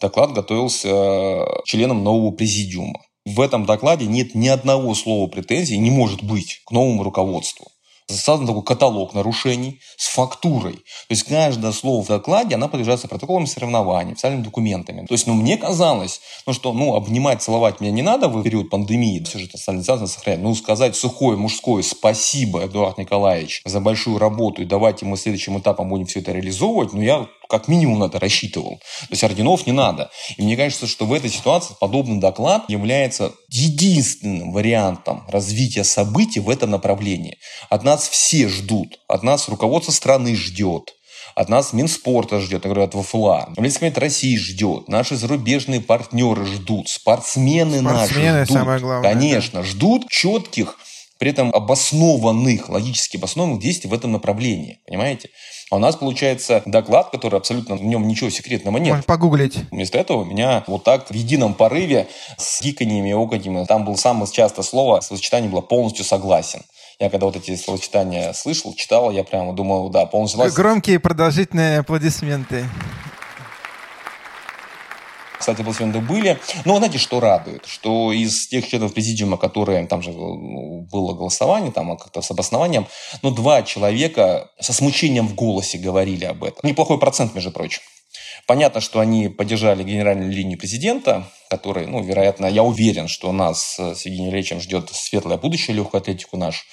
[0.00, 3.00] Доклад готовился э, членом нового президиума.
[3.24, 7.66] В этом докладе нет ни одного слова претензий, не может быть к новому руководству
[8.06, 10.74] создан такой каталог нарушений с фактурой.
[10.74, 15.06] То есть каждое слово в докладе, она подтверждается протоколами соревнований, официальными документами.
[15.06, 18.70] То есть, ну, мне казалось, ну, что, ну, обнимать, целовать меня не надо в период
[18.70, 20.44] пандемии, все же это социализация сохраняет.
[20.44, 25.88] Ну, сказать сухое мужское спасибо, Эдуард Николаевич, за большую работу, и давайте мы следующим этапом
[25.88, 28.78] будем все это реализовывать, ну, я как минимум на это рассчитывал.
[29.02, 30.10] То есть орденов не надо.
[30.36, 36.50] И мне кажется, что в этой ситуации подобный доклад является единственным вариантом развития событий в
[36.50, 37.36] этом направлении.
[37.70, 38.98] От нас все ждут.
[39.06, 40.94] От нас руководство страны ждет.
[41.36, 43.50] От нас Минспорта ждет, говорю, от ВФЛА.
[43.56, 44.88] Олимпийский комитет России ждет.
[44.88, 46.88] Наши зарубежные партнеры ждут.
[46.88, 48.56] Спортсмены, Спортсмены наши ждут.
[48.58, 49.12] самое главное.
[49.12, 49.66] Конечно, да.
[49.66, 50.76] ждут четких
[51.18, 54.80] при этом обоснованных, логически обоснованных действий в этом направлении.
[54.86, 55.30] Понимаете?
[55.70, 58.90] А у нас получается доклад, который абсолютно в нем ничего секретного нет.
[58.90, 59.56] Можно погуглить.
[59.70, 64.30] Вместо этого меня вот так в едином порыве с гиканьями и оканьями, там было самое
[64.30, 66.62] частое слово, сочетание было полностью согласен.
[67.00, 70.56] Я когда вот эти словосочетания слышал, читал, я прямо думал, да, полностью согласен.
[70.56, 72.66] Громкие продолжительные аплодисменты
[75.44, 76.38] кстати, аплодисменты были.
[76.64, 77.66] Но знаете, что радует?
[77.66, 82.86] Что из тех членов президиума, которые, там же ну, было голосование, там как-то с обоснованием,
[83.20, 86.60] но два человека со смущением в голосе говорили об этом.
[86.62, 87.82] Неплохой процент, между прочим.
[88.46, 94.06] Понятно, что они поддержали генеральную линию президента, который, ну, вероятно, я уверен, что нас с
[94.06, 96.64] Евгением Ильичем ждет светлое будущее легкую атлетику наш.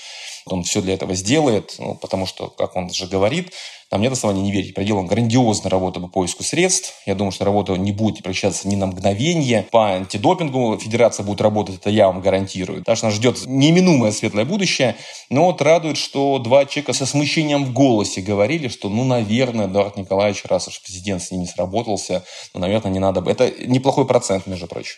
[0.45, 3.53] Он все для этого сделает, ну, потому что, как он же говорит,
[3.92, 4.74] там нет оснований не верить.
[4.74, 6.94] Проделан грандиозная работа по поиску средств.
[7.06, 9.68] Я думаю, что работа не будет прекращаться ни на мгновение.
[9.70, 12.86] По антидопингу федерация будет работать, это я вам гарантирую.
[12.86, 14.96] Так что нас ждет неминуемое светлое будущее.
[15.30, 19.98] Но вот радует, что два человека со смущением в голосе говорили, что, ну, наверное, Эдуард
[19.98, 22.24] Николаевич, раз уж президент с ними сработался,
[22.54, 23.30] ну, наверное, не надо.
[23.30, 24.96] Это неплохой процент, между прочим.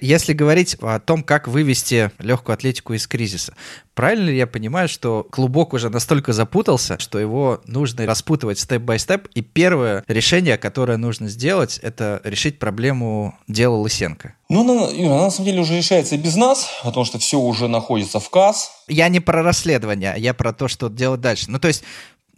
[0.00, 3.54] Если говорить о том, как вывести легкую атлетику из кризиса,
[3.94, 9.42] правильно ли я понимаю, что клубок уже настолько запутался, что его нужно распутывать степ-бай-степ, и
[9.42, 14.34] первое решение, которое нужно сделать, это решить проблему дела Лысенко?
[14.48, 18.20] Ну, она, она на самом деле уже решается без нас, потому что все уже находится
[18.20, 18.70] в КАС.
[18.88, 21.44] Я не про расследование, я про то, что делать дальше.
[21.48, 21.84] Ну, то есть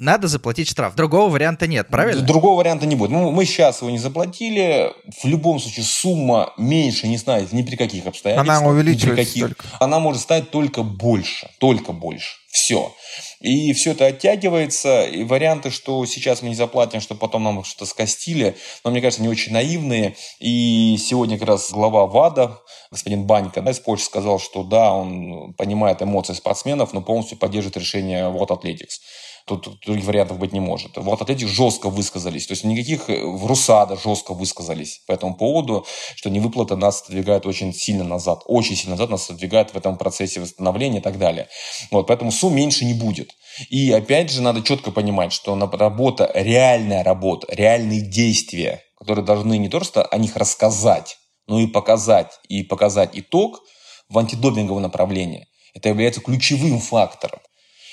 [0.03, 0.96] надо заплатить штраф.
[0.96, 2.22] Другого варианта нет, правильно?
[2.22, 3.11] Другого варианта не будет.
[3.11, 4.92] Ну, мы сейчас его не заплатили.
[5.22, 8.59] В любом случае сумма меньше не станет ни при каких обстоятельствах.
[8.59, 9.46] Она увеличивается каких...
[9.46, 9.64] только.
[9.78, 11.48] Она может стать только больше.
[11.59, 12.36] Только больше.
[12.50, 12.92] Все.
[13.40, 15.05] И все это оттягивается.
[15.05, 19.22] И варианты, что сейчас мы не заплатим, что потом нам что-то скостили, но мне кажется,
[19.22, 20.16] не очень наивные.
[20.40, 22.59] И сегодня как раз глава ВАДА,
[22.90, 27.76] господин Банька, да, из Польши сказал, что да, он понимает эмоции спортсменов, но полностью поддерживает
[27.76, 28.98] решение World Athletics.
[29.47, 30.97] Тут других вариантов быть не может.
[30.97, 32.47] Вот от этих жестко высказались.
[32.47, 35.84] То есть никаких э, в РУСАДА жестко высказались по этому поводу,
[36.14, 38.43] что невыплата нас отодвигает очень сильно назад.
[38.47, 41.49] Очень сильно назад нас отодвигает в этом процессе восстановления и так далее.
[41.90, 43.32] Вот, поэтому сумм меньше не будет.
[43.68, 49.68] И опять же надо четко понимать, что работа, реальная работа, реальные действия, которые должны не
[49.68, 51.18] просто о них рассказать,
[51.49, 53.61] но и показать, и показать итог
[54.09, 55.47] в антидопинговом направлении.
[55.74, 57.40] Это является ключевым фактором.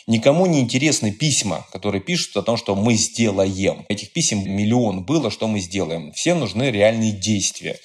[0.09, 3.85] Никому не интересны письма, которые пишут о том, что мы сделаем.
[3.89, 6.11] Этих писем миллион было, что мы сделаем.
[6.13, 7.77] Всем нужны реальные действия.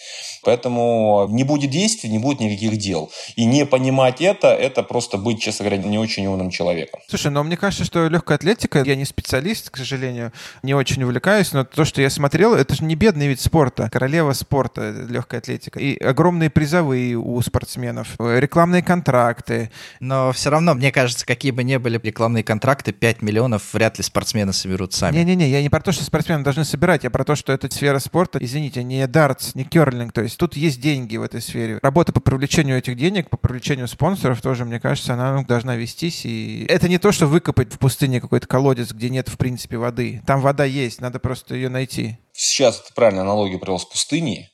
[0.45, 3.11] Поэтому не будет действий, не будет никаких дел.
[3.37, 7.01] И не понимать это, это просто быть, честно говоря, не очень умным человеком.
[7.09, 10.33] Слушай, но мне кажется, что легкая атлетика, я не специалист, к сожалению,
[10.63, 13.89] не очень увлекаюсь, но то, что я смотрел, это же не бедный вид спорта.
[13.91, 15.81] Королева спорта, легкая атлетика.
[15.81, 19.71] И огромные призовые у спортсменов, рекламные контракты.
[20.01, 24.05] Но все равно, мне кажется, какие бы ни были рекламные контракты, 5 миллионов вряд ли
[24.05, 25.17] спортсмены соберут сами.
[25.17, 27.99] Не-не-не, я не про то, что спортсмены должны собирать, я про то, что это сфера
[27.99, 31.79] спорта, извините, не дартс, не керлинг, то есть есть тут есть деньги в этой сфере.
[31.83, 36.25] Работа по привлечению этих денег, по привлечению спонсоров тоже, мне кажется, она ну, должна вестись.
[36.25, 40.23] И это не то, что выкопать в пустыне какой-то колодец, где нет, в принципе, воды.
[40.27, 42.19] Там вода есть, надо просто ее найти.
[42.33, 44.51] Сейчас это правильная аналогия привел с пустыней.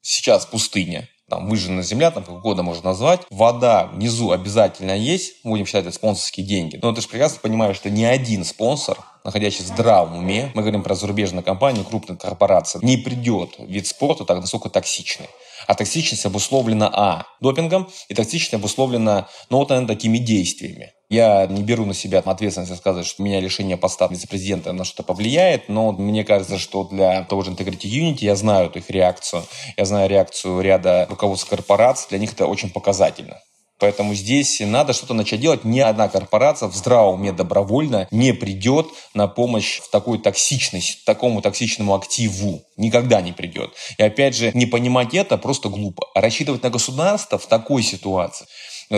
[0.00, 3.22] Сейчас пустыня там выжженная земля, там как угодно можно назвать.
[3.30, 6.78] Вода внизу обязательно есть, будем считать это спонсорские деньги.
[6.82, 10.82] Но ты же прекрасно понимаешь, что ни один спонсор, находящийся в здравом уме, мы говорим
[10.82, 15.28] про зарубежную компанию, крупную корпорацию, не придет вид спорта так настолько токсичный.
[15.66, 17.24] А токсичность обусловлена А.
[17.40, 20.92] допингом, и токсичность обусловлена, ну, вот, наверное, такими действиями.
[21.12, 25.68] Я не беру на себя ответственность сказать, что меня лишение поста вице-президента на что-то повлияет,
[25.68, 29.42] но мне кажется, что для того же Integrity Unity я знаю их реакцию.
[29.76, 33.42] Я знаю реакцию ряда руководств корпораций, для них это очень показательно.
[33.78, 35.64] Поэтому здесь надо что-то начать делать.
[35.64, 41.42] Ни одна корпорация в здравом уме добровольно не придет на помощь в такой токсичность, такому
[41.42, 42.62] токсичному активу.
[42.78, 43.74] Никогда не придет.
[43.98, 46.06] И опять же, не понимать это просто глупо.
[46.14, 48.46] А рассчитывать на государство в такой ситуации.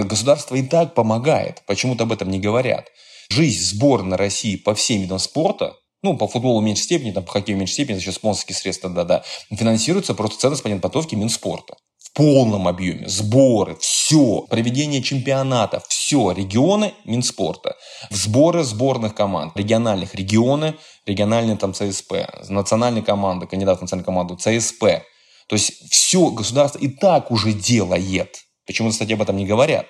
[0.03, 1.63] Государство и так помогает.
[1.67, 2.89] Почему-то об этом не говорят.
[3.29, 7.33] Жизнь сборной России по всем видам спорта ну, по футболу в меньшей степени, там, по
[7.33, 11.77] хоккею в меньшей степени, за счет спонсорских средств, да-да, финансируется просто центр спортивной подготовки Минспорта
[12.15, 13.09] полном объеме.
[13.09, 14.43] Сборы, все.
[14.49, 16.31] Проведение чемпионата, все.
[16.31, 17.77] Регионы Минспорта.
[18.11, 19.57] Сборы сборных команд.
[19.57, 20.77] Региональных регионы,
[21.07, 22.15] региональные там ЦСП.
[22.49, 25.03] Национальные команды, кандидат в национальную команду ЦСП.
[25.49, 28.37] То есть все государство и так уже делает.
[28.67, 29.87] Почему, кстати, об этом не говорят?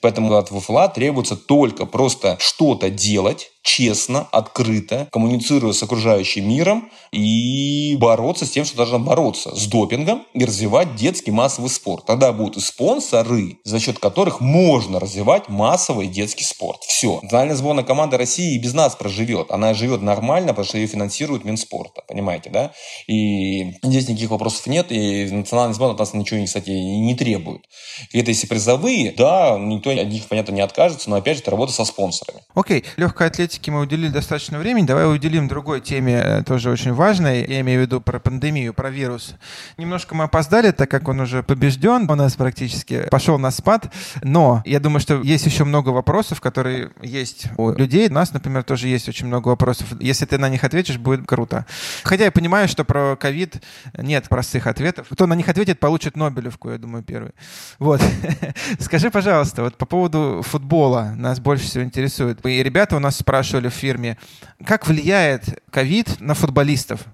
[0.00, 7.96] Поэтому от ВФЛА требуется только просто что-то делать, честно, открыто, коммуницируя с окружающим миром и
[7.98, 12.04] бороться с тем, что должно бороться, с допингом и развивать детский массовый спорт.
[12.04, 16.82] Тогда будут и спонсоры, за счет которых можно развивать массовый детский спорт.
[16.82, 17.20] Все.
[17.22, 19.50] Национальная сборная команда России и без нас проживет.
[19.50, 22.02] Она живет нормально, потому что ее финансирует Минспорта.
[22.06, 22.72] Понимаете, да?
[23.06, 27.62] И здесь никаких вопросов нет, и национальная сборная от нас ничего, кстати, не требует.
[28.12, 31.50] И это если призовые, да, никто от них, понятно, не откажется, но опять же, это
[31.50, 32.42] работа со спонсорами.
[32.54, 32.84] Окей, okay.
[32.96, 34.86] легкая атлетика атлетике мы уделили достаточно времени.
[34.86, 37.44] Давай уделим другой теме, э, тоже очень важной.
[37.46, 39.34] Я имею в виду про пандемию, про вирус.
[39.78, 43.92] Немножко мы опоздали, так как он уже побежден у нас практически, пошел на спад.
[44.22, 48.08] Но я думаю, что есть еще много вопросов, которые есть у людей.
[48.08, 49.86] У нас, например, тоже есть очень много вопросов.
[50.00, 51.64] Если ты на них ответишь, будет круто.
[52.02, 53.62] Хотя я понимаю, что про ковид
[53.96, 55.06] нет простых ответов.
[55.10, 57.32] Кто на них ответит, получит Нобелевку, я думаю, первый.
[57.78, 58.00] Вот.
[58.80, 62.44] Скажи, пожалуйста, вот по поводу футбола нас больше всего интересует.
[62.46, 64.16] И ребята у нас спрашивают, спрашивали в фирме,
[64.64, 67.04] как влияет ковид на футболистов?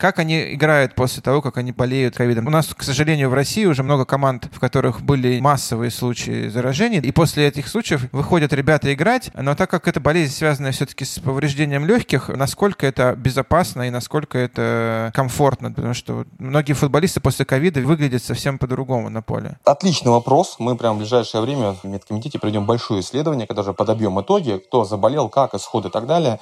[0.00, 2.46] Как они играют после того, как они болеют ковидом?
[2.46, 7.02] У нас, к сожалению, в России уже много команд, в которых были массовые случаи заражения,
[7.02, 11.18] и после этих случаев выходят ребята играть, но так как эта болезнь связана все-таки с
[11.18, 17.80] повреждением легких, насколько это безопасно и насколько это комфортно, потому что многие футболисты после ковида
[17.80, 19.58] выглядят совсем по-другому на поле.
[19.64, 20.56] Отличный вопрос.
[20.58, 25.28] Мы прямо в ближайшее время в медкомитете проведем большое исследование, которое подобьем итоги, кто заболел,
[25.28, 26.40] как, исходы и так далее.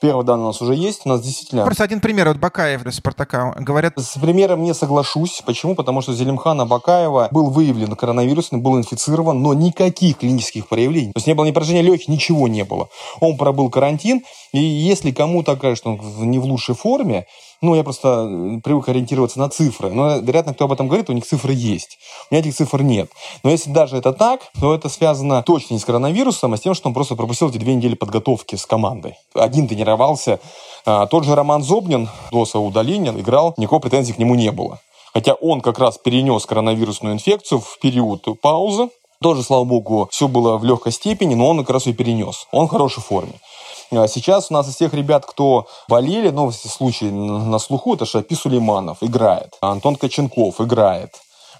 [0.00, 1.02] Первый данный у нас уже есть.
[1.04, 1.64] У нас действительно...
[1.64, 2.28] Просто один пример.
[2.28, 3.54] Вот Бакаев для Спартака.
[3.58, 3.94] Говорят...
[3.98, 5.42] С примером не соглашусь.
[5.44, 5.74] Почему?
[5.74, 11.12] Потому что Зелимхана Бакаева был выявлен коронавирусный, был инфицирован, но никаких клинических проявлений.
[11.12, 12.88] То есть не было ни поражения легких, ничего не было.
[13.20, 14.22] Он пробыл карантин,
[14.54, 17.26] и если кому-то кажется, что он не в лучшей форме,
[17.60, 19.90] ну, я просто э, привык ориентироваться на цифры.
[19.90, 21.98] Но, вероятно, кто об этом говорит, у них цифры есть.
[22.30, 23.10] У меня этих цифр нет.
[23.42, 26.74] Но если даже это так, то это связано точно не с коронавирусом, а с тем,
[26.74, 29.16] что он просто пропустил эти две недели подготовки с командой.
[29.34, 30.38] Один тренировался.
[30.86, 34.78] А, тот же Роман Зобнин до своего удаления играл, никакой претензий к нему не было.
[35.12, 38.88] Хотя он как раз перенес коронавирусную инфекцию в период паузы.
[39.20, 42.46] Тоже, слава богу, все было в легкой степени, но он как раз ее перенес.
[42.52, 43.32] Он в хорошей форме.
[43.90, 48.06] А сейчас у нас из тех ребят, кто болели, ну, в случае на слуху, это
[48.06, 51.14] Шапи Сулейманов играет, Антон Коченков играет.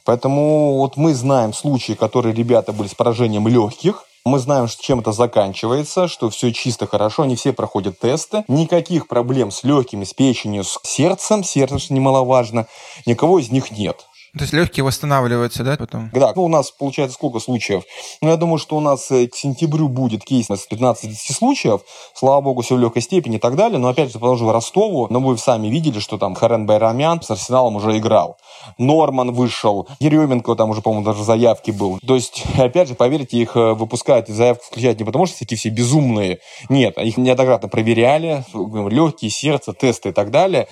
[0.05, 5.13] Поэтому вот мы знаем случаи, которые ребята были с поражением легких, мы знаем, чем это
[5.13, 8.43] заканчивается, что все чисто хорошо, они все проходят тесты.
[8.49, 12.67] Никаких проблем с легкими, с печенью, с сердцем, сердце, что немаловажно,
[13.05, 14.07] никого из них нет.
[14.37, 16.11] То есть легкие восстанавливаются, да, потом?
[16.13, 17.85] Да, ну у нас получается сколько случаев?
[18.21, 21.83] Ну, я думаю, что у нас э, к сентябрю будет кейс с 15-10 случаев.
[22.15, 23.79] Слава богу, все в легкой степени и так далее.
[23.79, 27.77] Но опять же, в Ростову, но вы сами видели, что там Харен Байрамян с Арсеналом
[27.77, 28.37] уже играл.
[28.79, 31.99] Норман вышел, Еременко там уже, по-моему, даже заявки был.
[32.07, 35.69] То есть, опять же, поверьте, их э, выпускают заявку включают не потому, что эти все
[35.69, 36.41] безумные.
[36.69, 40.67] Нет, их неоднократно проверяли, легкие, сердце, тесты и так далее.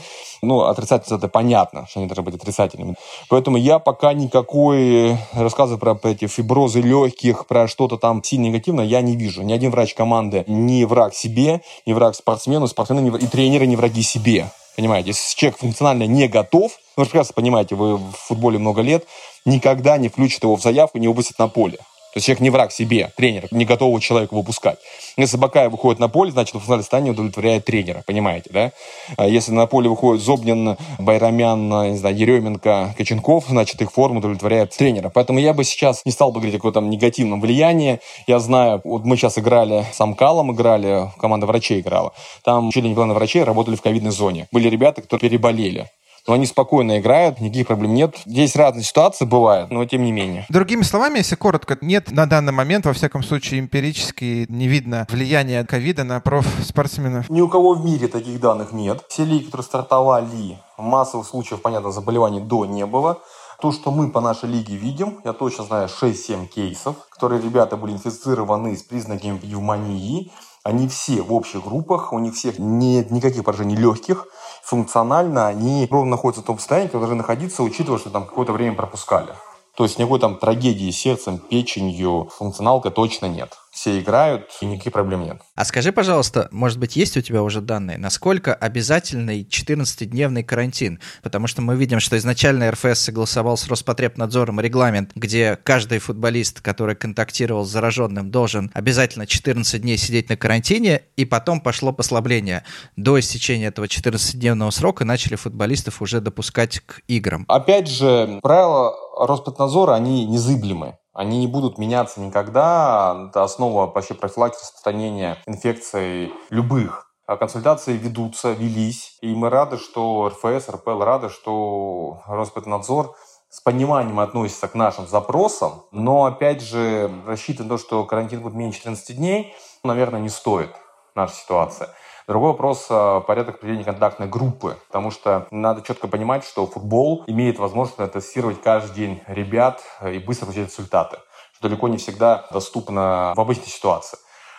[0.44, 2.96] Ну, отрицательность это понятно, что они должны быть отрицательными.
[3.28, 9.02] Поэтому я пока никакой рассказы про эти фиброзы легких, про что-то там сильно негативное я
[9.02, 9.42] не вижу.
[9.42, 13.76] Ни один врач команды не враг себе, не враг спортсмену, спортсмены не, и тренеры не
[13.76, 14.50] враги себе.
[14.74, 19.06] Понимаете, если человек функционально не готов, вы прекрасно понимаете, вы в футболе много лет,
[19.44, 21.78] никогда не включит его в заявку, не выпустит на поле.
[22.12, 24.78] То есть человек не враг себе, тренер, не готового человека выпускать.
[25.16, 28.72] Если Бакаев выходит на поле, значит, в финальном состоянии удовлетворяет тренера, понимаете, да?
[29.16, 34.76] А если на поле выходит Зобнин, Байрамян, не знаю, Еременко, Коченков, значит, их форму удовлетворяет
[34.76, 35.08] тренера.
[35.08, 38.00] Поэтому я бы сейчас не стал бы говорить о каком-то негативном влиянии.
[38.26, 42.12] Я знаю, вот мы сейчас играли с Амкалом, играли, команда врачей играла.
[42.44, 44.48] Там не половина врачей работали в ковидной зоне.
[44.52, 45.88] Были ребята, которые переболели
[46.26, 48.16] но они спокойно играют, никаких проблем нет.
[48.26, 50.46] Здесь разные ситуации бывают, но тем не менее.
[50.48, 55.64] Другими словами, если коротко, нет на данный момент, во всяком случае, эмпирически не видно влияния
[55.64, 57.28] ковида на профспортсменов.
[57.28, 59.04] Ни у кого в мире таких данных нет.
[59.08, 63.18] Все лиги, которые стартовали, массовых случаев, понятно, заболеваний до не было.
[63.60, 67.92] То, что мы по нашей лиге видим, я точно знаю 6-7 кейсов, которые ребята были
[67.92, 70.32] инфицированы с признаками пневмонии.
[70.64, 74.26] Они все в общих группах, у них всех нет никаких поражений легких
[74.62, 78.76] функционально они ровно находятся в том состоянии, когда должны находиться, учитывая, что там какое-то время
[78.76, 79.34] пропускали.
[79.76, 85.24] То есть никакой там трагедии сердцем, печенью, функционалка точно нет все играют, и никаких проблем
[85.24, 85.40] нет.
[85.56, 91.00] А скажи, пожалуйста, может быть, есть у тебя уже данные, насколько обязательный 14-дневный карантин?
[91.22, 96.94] Потому что мы видим, что изначально РФС согласовал с Роспотребнадзором регламент, где каждый футболист, который
[96.94, 102.64] контактировал с зараженным, должен обязательно 14 дней сидеть на карантине, и потом пошло послабление.
[102.96, 107.46] До истечения этого 14-дневного срока начали футболистов уже допускать к играм.
[107.48, 108.94] Опять же, правила
[109.26, 110.98] Роспотребнадзора, они незыблемы.
[111.12, 113.26] Они не будут меняться никогда.
[113.28, 117.08] Это основа вообще профилактики распространения инфекций любых.
[117.26, 119.18] А консультации ведутся, велись.
[119.20, 123.14] И мы рады, что РФС, РПЛ рады, что Роспотребнадзор
[123.48, 125.84] с пониманием относится к нашим запросам.
[125.92, 129.54] Но, опять же, рассчитывать на то, что карантин будет менее 14 дней,
[129.84, 130.70] наверное, не стоит
[131.14, 131.90] наша ситуация.
[132.32, 137.58] Другой вопрос а,– порядок определения контактной группы, потому что надо четко понимать, что футбол имеет
[137.58, 141.18] возможность тестировать каждый день ребят и быстро получать результаты,
[141.54, 144.16] что далеко не всегда доступно в обычной ситуации.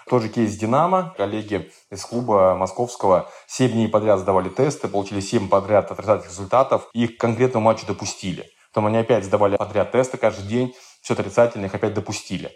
[0.08, 1.16] Тот же кейс «Динамо».
[1.18, 7.06] Коллеги из клуба московского 7 дней подряд сдавали тесты, получили 7 подряд отрицательных результатов, и
[7.06, 8.52] их к конкретному матчу допустили.
[8.72, 12.52] Потом они опять сдавали подряд тесты каждый день, все отрицательно, их опять допустили.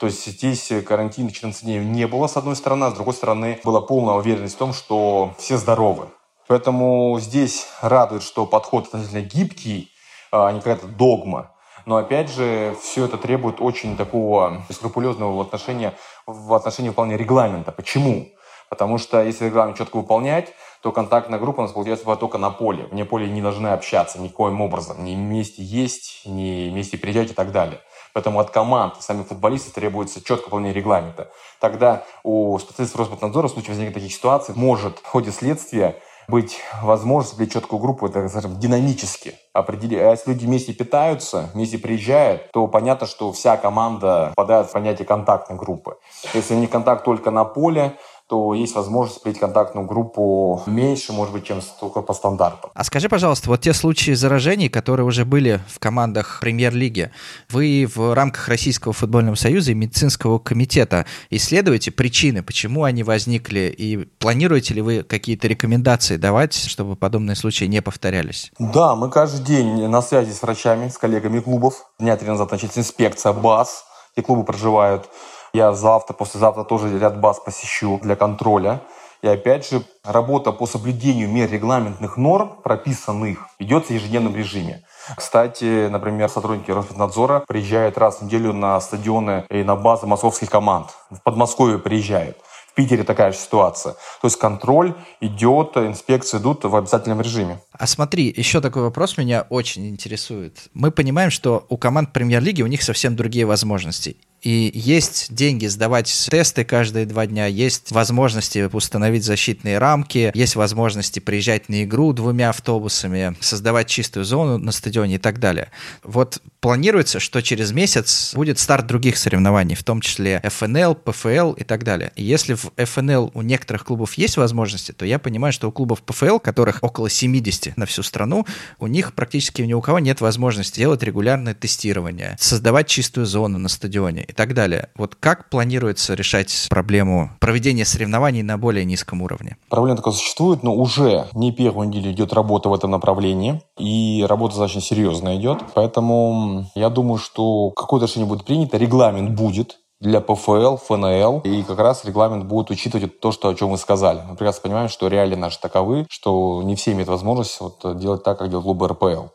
[0.00, 3.60] То есть здесь карантина 14 дней не было, с одной стороны, а с другой стороны
[3.62, 6.06] была полная уверенность в том, что все здоровы.
[6.48, 9.90] Поэтому здесь радует, что подход относительно гибкий,
[10.32, 11.52] а не какая-то догма.
[11.84, 15.92] Но опять же, все это требует очень такого скрупулезного отношения
[16.26, 17.70] в отношении выполнения регламента.
[17.70, 18.26] Почему?
[18.70, 22.86] Потому что если регламент четко выполнять, то контактная группа у нас получается только на поле.
[22.90, 25.04] Вне поля не должны общаться никоим образом.
[25.04, 27.80] Ни вместе есть, ни вместе приезжать и так далее.
[28.12, 31.30] Поэтому от команд и самих футболистов требуется четкое выполнение регламента.
[31.60, 35.96] Тогда у специалистов Роспотребнадзора в случае возникновения таких ситуаций может в ходе следствия
[36.30, 39.98] быть возможность для четкую группу, это, скажем, динамически определить.
[39.98, 45.06] А если люди вместе питаются, вместе приезжают, то понятно, что вся команда попадает в понятие
[45.06, 45.96] контактной группы.
[46.32, 47.98] Если не контакт только на поле,
[48.30, 52.70] то есть возможность принять контактную группу меньше, может быть, чем только по стандарту.
[52.74, 57.10] А скажи, пожалуйста, вот те случаи заражений, которые уже были в командах премьер-лиги,
[57.48, 63.96] вы в рамках Российского футбольного союза и медицинского комитета исследуете причины, почему они возникли, и
[63.96, 68.52] планируете ли вы какие-то рекомендации давать, чтобы подобные случаи не повторялись?
[68.60, 71.90] Да, мы каждый день на связи с врачами, с коллегами клубов.
[71.98, 75.08] Дня три назад началась инспекция БАС, где клубы проживают.
[75.52, 78.80] Я завтра, послезавтра тоже ряд баз посещу для контроля.
[79.22, 84.82] И опять же, работа по соблюдению мер регламентных норм, прописанных, ведется в ежедневном режиме.
[85.14, 90.88] Кстати, например, сотрудники Роспотребнадзора приезжают раз в неделю на стадионы и на базы московских команд.
[91.10, 92.38] В Подмосковье приезжают.
[92.68, 93.92] В Питере такая же ситуация.
[93.92, 97.58] То есть контроль идет, инспекции идут в обязательном режиме.
[97.72, 100.68] А смотри, еще такой вопрос меня очень интересует.
[100.72, 104.16] Мы понимаем, что у команд премьер-лиги у них совсем другие возможности.
[104.42, 111.20] И есть деньги сдавать тесты каждые два дня, есть возможности установить защитные рамки, есть возможности
[111.20, 115.68] приезжать на игру двумя автобусами, создавать чистую зону на стадионе и так далее.
[116.02, 121.64] Вот планируется, что через месяц будет старт других соревнований, в том числе ФНЛ, ПФЛ и
[121.64, 122.12] так далее.
[122.16, 126.02] И если в ФНЛ у некоторых клубов есть возможности, то я понимаю, что у клубов
[126.02, 128.46] ПФЛ, которых около 70 на всю страну,
[128.78, 133.68] у них практически ни у кого нет возможности делать регулярное тестирование, создавать чистую зону на
[133.68, 134.88] стадионе и так далее.
[134.96, 139.56] Вот как планируется решать проблему проведения соревнований на более низком уровне?
[139.68, 144.54] Проблема такая существует, но уже не первую неделю идет работа в этом направлении, и работа
[144.54, 145.58] достаточно серьезная идет.
[145.74, 151.40] Поэтому я думаю, что какое-то решение будет принято, регламент будет, для ПФЛ, ФНЛ.
[151.40, 154.22] И как раз регламент будет учитывать то, что, о чем вы сказали.
[154.26, 158.38] Мы прекрасно понимаем, что реалии наши таковы, что не все имеют возможность вот делать так,
[158.38, 159.26] как делают клубы РПЛ.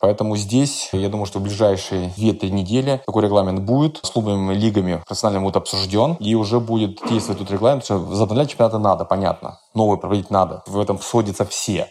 [0.00, 4.00] Поэтому здесь, я думаю, что в ближайшие 2-3 недели такой регламент будет.
[4.02, 6.14] С клубами, лигами профессионально будет обсужден.
[6.20, 7.84] И уже будет действовать тут регламент.
[7.84, 9.58] Что возобновлять чемпионаты надо, понятно.
[9.74, 10.62] Новый проводить надо.
[10.66, 11.88] В этом сходятся все.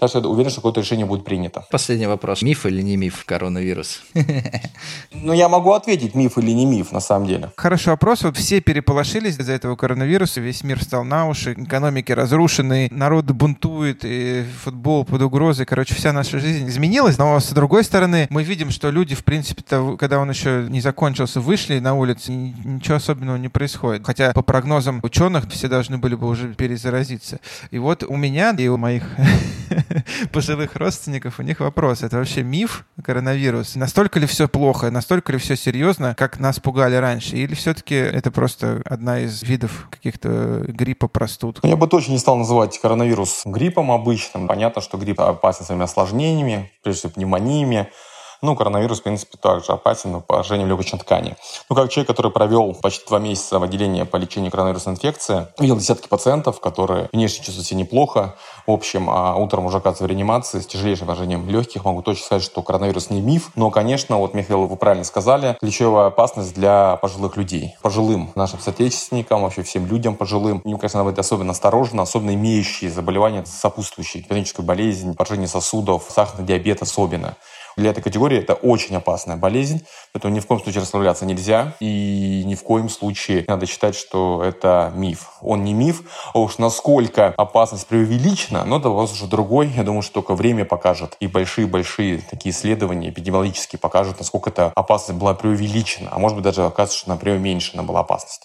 [0.00, 1.64] Так что я уверен, что какое-то решение будет принято.
[1.70, 2.42] Последний вопрос.
[2.42, 4.02] Миф или не миф коронавирус?
[5.10, 7.50] Ну, я могу ответить, миф или не миф, на самом деле.
[7.56, 8.22] Хороший вопрос.
[8.22, 14.04] Вот все переполошились из-за этого коронавируса, весь мир стал на уши, экономики разрушены, народ бунтует,
[14.04, 15.66] и футбол под угрозой.
[15.66, 17.18] Короче, вся наша жизнь изменилась.
[17.18, 19.62] Но, с другой стороны, мы видим, что люди, в принципе,
[19.98, 24.04] когда он еще не закончился, вышли на улицу, ничего особенного не происходит.
[24.04, 27.40] Хотя, по прогнозам ученых, все должны были бы уже перезаразиться.
[27.70, 29.04] И вот у меня и у моих
[30.32, 32.02] пожилых родственников, у них вопрос.
[32.02, 33.74] Это вообще миф, коронавирус?
[33.76, 37.36] Настолько ли все плохо, настолько ли все серьезно, как нас пугали раньше?
[37.36, 41.60] Или все-таки это просто одна из видов каких-то гриппа, простуд?
[41.62, 44.46] Я бы точно не стал называть коронавирус гриппом обычным.
[44.46, 47.90] Понятно, что грипп опасен своими осложнениями, прежде всего пневмониями,
[48.42, 51.36] ну, коронавирус, в принципе, также опасен по поражению легочной ткани.
[51.68, 55.76] Ну, как человек, который провел почти два месяца в отделении по лечению коронавирусной инфекции, видел
[55.76, 58.36] десятки пациентов, которые внешне чувствуют себя неплохо,
[58.66, 61.84] в общем, а утром уже оказывается в реанимации с тяжелейшим поражением легких.
[61.84, 66.06] Могу точно сказать, что коронавирус не миф, но, конечно, вот, Михаил, вы правильно сказали, ключевая
[66.06, 67.76] опасность для пожилых людей.
[67.82, 72.90] Пожилым нашим соотечественникам, вообще всем людям пожилым, им, конечно, надо быть особенно осторожно, особенно имеющие
[72.90, 77.36] заболевания сопутствующие, хроническую болезнь, поражение сосудов, сахарный диабет особенно.
[77.78, 82.42] Для этой категории это очень опасная болезнь, поэтому ни в коем случае расслабляться нельзя, и
[82.44, 85.30] ни в коем случае надо считать, что это миф.
[85.42, 86.02] Он не миф,
[86.34, 89.68] а уж насколько опасность преувеличена, но это вопрос уже другой.
[89.68, 95.20] Я думаю, что только время покажет, и большие-большие такие исследования эпидемиологические покажут, насколько эта опасность
[95.20, 98.44] была преувеличена, а может быть даже окажется, что, она была опасность.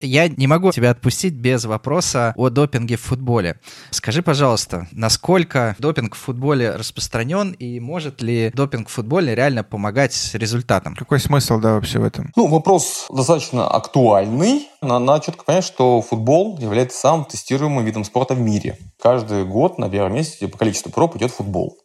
[0.00, 3.58] Я не могу тебя отпустить без вопроса о допинге в футболе.
[3.90, 10.30] Скажи, пожалуйста, насколько допинг в футболе распространен и может ли допинг в футболе реально помогать
[10.34, 10.94] результатам?
[10.94, 12.32] Какой смысл, да, вообще в этом?
[12.36, 14.68] Ну, вопрос достаточно актуальный.
[14.80, 18.78] Надо четко понять, что футбол является самым тестируемым видом спорта в мире.
[19.02, 21.76] Каждый год на первом месте по количеству проб идет футбол.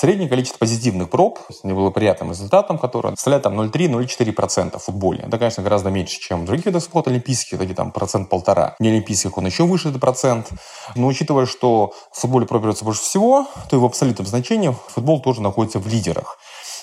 [0.00, 5.24] Среднее количество позитивных проб с неблагоприятным результатом, которое составляет там 0,3-0,4% в футболе.
[5.26, 8.76] Это, конечно, гораздо меньше, чем в других видах спорта олимпийских, такие там процент полтора.
[8.78, 10.48] Не олимпийских он еще выше, это процент.
[10.94, 15.20] Но учитывая, что в футболе проб берется больше всего, то и в абсолютном значении футбол
[15.20, 16.38] тоже находится в лидерах.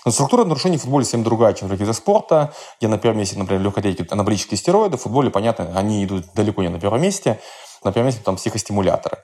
[0.05, 3.18] Но структура нарушений в футболе совсем другая, чем в других видах спорта, где на первом
[3.18, 4.97] месте, например, легкоатлетики, анаболические стероиды.
[4.97, 7.39] В футболе, понятно, они идут далеко не на первом месте
[7.88, 9.18] на первом месте там психостимуляторы.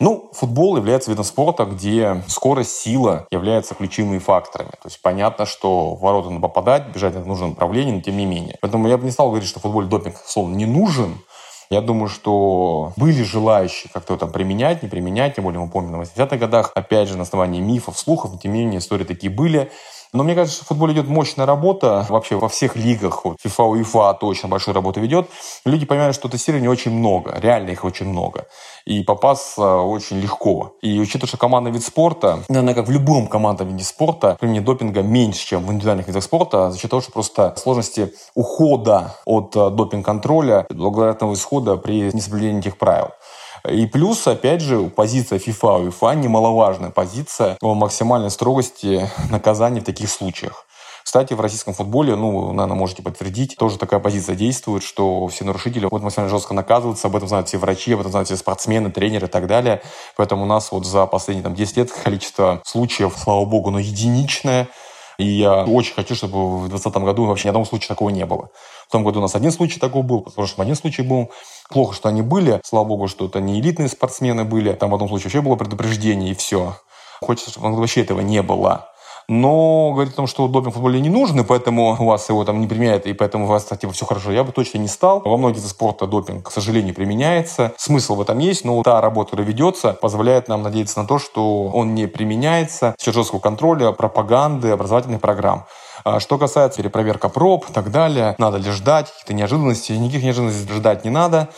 [0.00, 4.70] Ну, футбол является видом спорта, где скорость, сила являются ключевыми факторами.
[4.70, 8.26] То есть понятно, что в ворота надо попадать, бежать в нужном направлении, но тем не
[8.26, 8.56] менее.
[8.60, 11.18] Поэтому я бы не стал говорить, что в футболе допинг, словно, не нужен,
[11.70, 16.02] я думаю, что были желающие как-то это применять, не применять, тем более мы помним на
[16.02, 19.70] 80-х годах, опять же, на основании мифов, слухов, но тем не менее истории такие были.
[20.12, 22.06] Но мне кажется, в футболе идет мощная работа.
[22.08, 25.28] Вообще во всех лигах, вот, FIFA, UEFA точно большую работу ведет.
[25.64, 27.38] Люди понимают, что тестирования очень много.
[27.38, 28.46] Реально их очень много.
[28.84, 30.74] И попасться очень легко.
[30.80, 35.02] И учитывая, что командный вид спорта, наверное, как в любом командном виде спорта, применение допинга
[35.02, 39.70] меньше, чем в индивидуальных видах спорта, за счет того, что просто сложности ухода от э,
[39.70, 43.08] допинг-контроля, благоприятного исхода при несоблюдении этих правил.
[43.70, 50.10] И плюс, опять же, позиция FIFA UEFA немаловажная позиция о максимальной строгости наказаний в таких
[50.10, 50.64] случаях.
[51.08, 55.88] Кстати, в российском футболе, ну, наверное, можете подтвердить, тоже такая позиция действует, что все нарушители
[55.90, 59.26] вот максимально жестко наказываются, об этом знают все врачи, об этом знают все спортсмены, тренеры
[59.26, 59.80] и так далее.
[60.16, 64.68] Поэтому у нас вот за последние там, 10 лет количество случаев, слава богу, но единичное.
[65.18, 68.50] И я очень хочу, чтобы в 2020 году вообще ни одного случая такого не было.
[68.88, 71.30] В том году у нас один случай такой был, в прошлом один случай был.
[71.68, 72.60] Плохо, что они были.
[72.64, 74.72] Слава богу, что это не элитные спортсмены были.
[74.72, 76.74] Там в одном случае вообще было предупреждение, и все.
[77.20, 78.88] Хочется, чтобы вообще этого не было
[79.28, 82.44] но говорит о том, что допинг в футболе не нужен, и поэтому у вас его
[82.44, 84.32] там не применяют, и поэтому у вас типа все хорошо.
[84.32, 85.20] Я бы точно не стал.
[85.20, 87.74] Во многих видах спорта допинг, к сожалению, применяется.
[87.76, 91.64] Смысл в этом есть, но та работа, которая ведется, позволяет нам надеяться на то, что
[91.66, 95.66] он не применяется с жесткого контроля, пропаганды, образовательных программ.
[96.04, 99.98] А что касается перепроверка проб и так далее, надо ли ждать каких-то неожиданностей?
[99.98, 101.48] Никаких неожиданностей ждать не надо.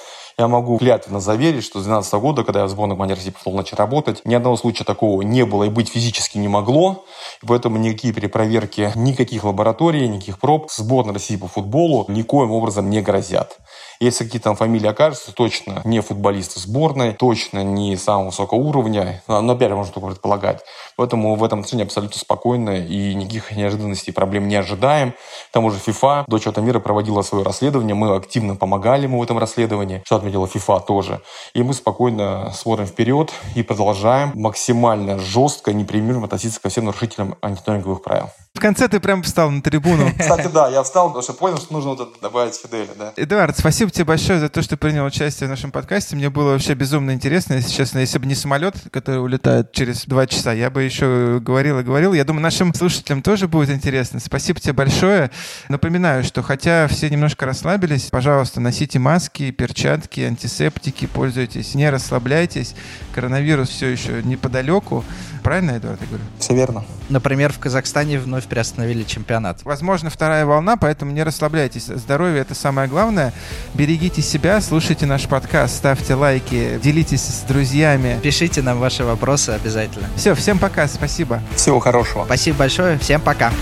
[0.41, 3.53] Я могу клятвенно заверить, что с 2012 года, когда я в сборной команде России пошел
[3.53, 7.05] начать работать, ни одного случая такого не было и быть физически не могло.
[7.43, 13.03] И поэтому никакие перепроверки, никаких лабораторий, никаких проб сборной России по футболу никоим образом не
[13.03, 13.59] грозят.
[14.01, 19.53] Если какие-то там фамилии окажутся, точно не футболисты сборной, точно не самого высокого уровня, но
[19.53, 20.63] опять же можно только предполагать.
[20.97, 25.13] Поэтому в этом отношении абсолютно спокойно и никаких неожиданностей проблем не ожидаем.
[25.13, 29.23] К тому же FIFA до чего-то мира проводила свое расследование, мы активно помогали ему в
[29.23, 31.21] этом расследовании, что отметила FIFA тоже.
[31.53, 38.03] И мы спокойно смотрим вперед и продолжаем максимально жестко, непримиримо относиться ко всем нарушителям антидопинговых
[38.03, 38.31] правил.
[38.55, 40.11] В конце ты прям встал на трибуну.
[40.19, 43.13] Кстати, да, я встал, потому что понял, что нужно вот это добавить Фиделя, да.
[43.17, 46.17] Эдуард, спасибо тебе большое за то, что принял участие в нашем подкасте.
[46.17, 48.01] Мне было вообще безумно интересно, если честно.
[48.01, 52.13] Если бы не самолет, который улетает через два часа, я бы еще говорил и говорил.
[52.13, 54.19] Я думаю, нашим слушателям тоже будет интересно.
[54.19, 55.31] Спасибо тебе большое.
[55.69, 62.75] Напоминаю, что хотя все немножко расслабились, пожалуйста, носите маски, перчатки, антисептики, пользуйтесь, не расслабляйтесь.
[63.15, 65.05] Коронавирус все еще неподалеку.
[65.43, 66.25] Правильно, Эдуард, я говорю?
[66.39, 66.85] Все верно.
[67.09, 69.61] Например, в Казахстане вновь приостановили чемпионат.
[69.65, 71.87] Возможно, вторая волна, поэтому не расслабляйтесь.
[71.87, 73.33] Здоровье— это самое главное.
[73.75, 78.19] Берегите себя, слушайте наш подкаст, ставьте лайки, делитесь с друзьями.
[78.23, 80.07] Пишите нам ваши вопросы обязательно.
[80.17, 81.41] Все, всем пока, спасибо.
[81.57, 82.25] Всего хорошего.
[82.25, 83.53] Спасибо большое, всем пока.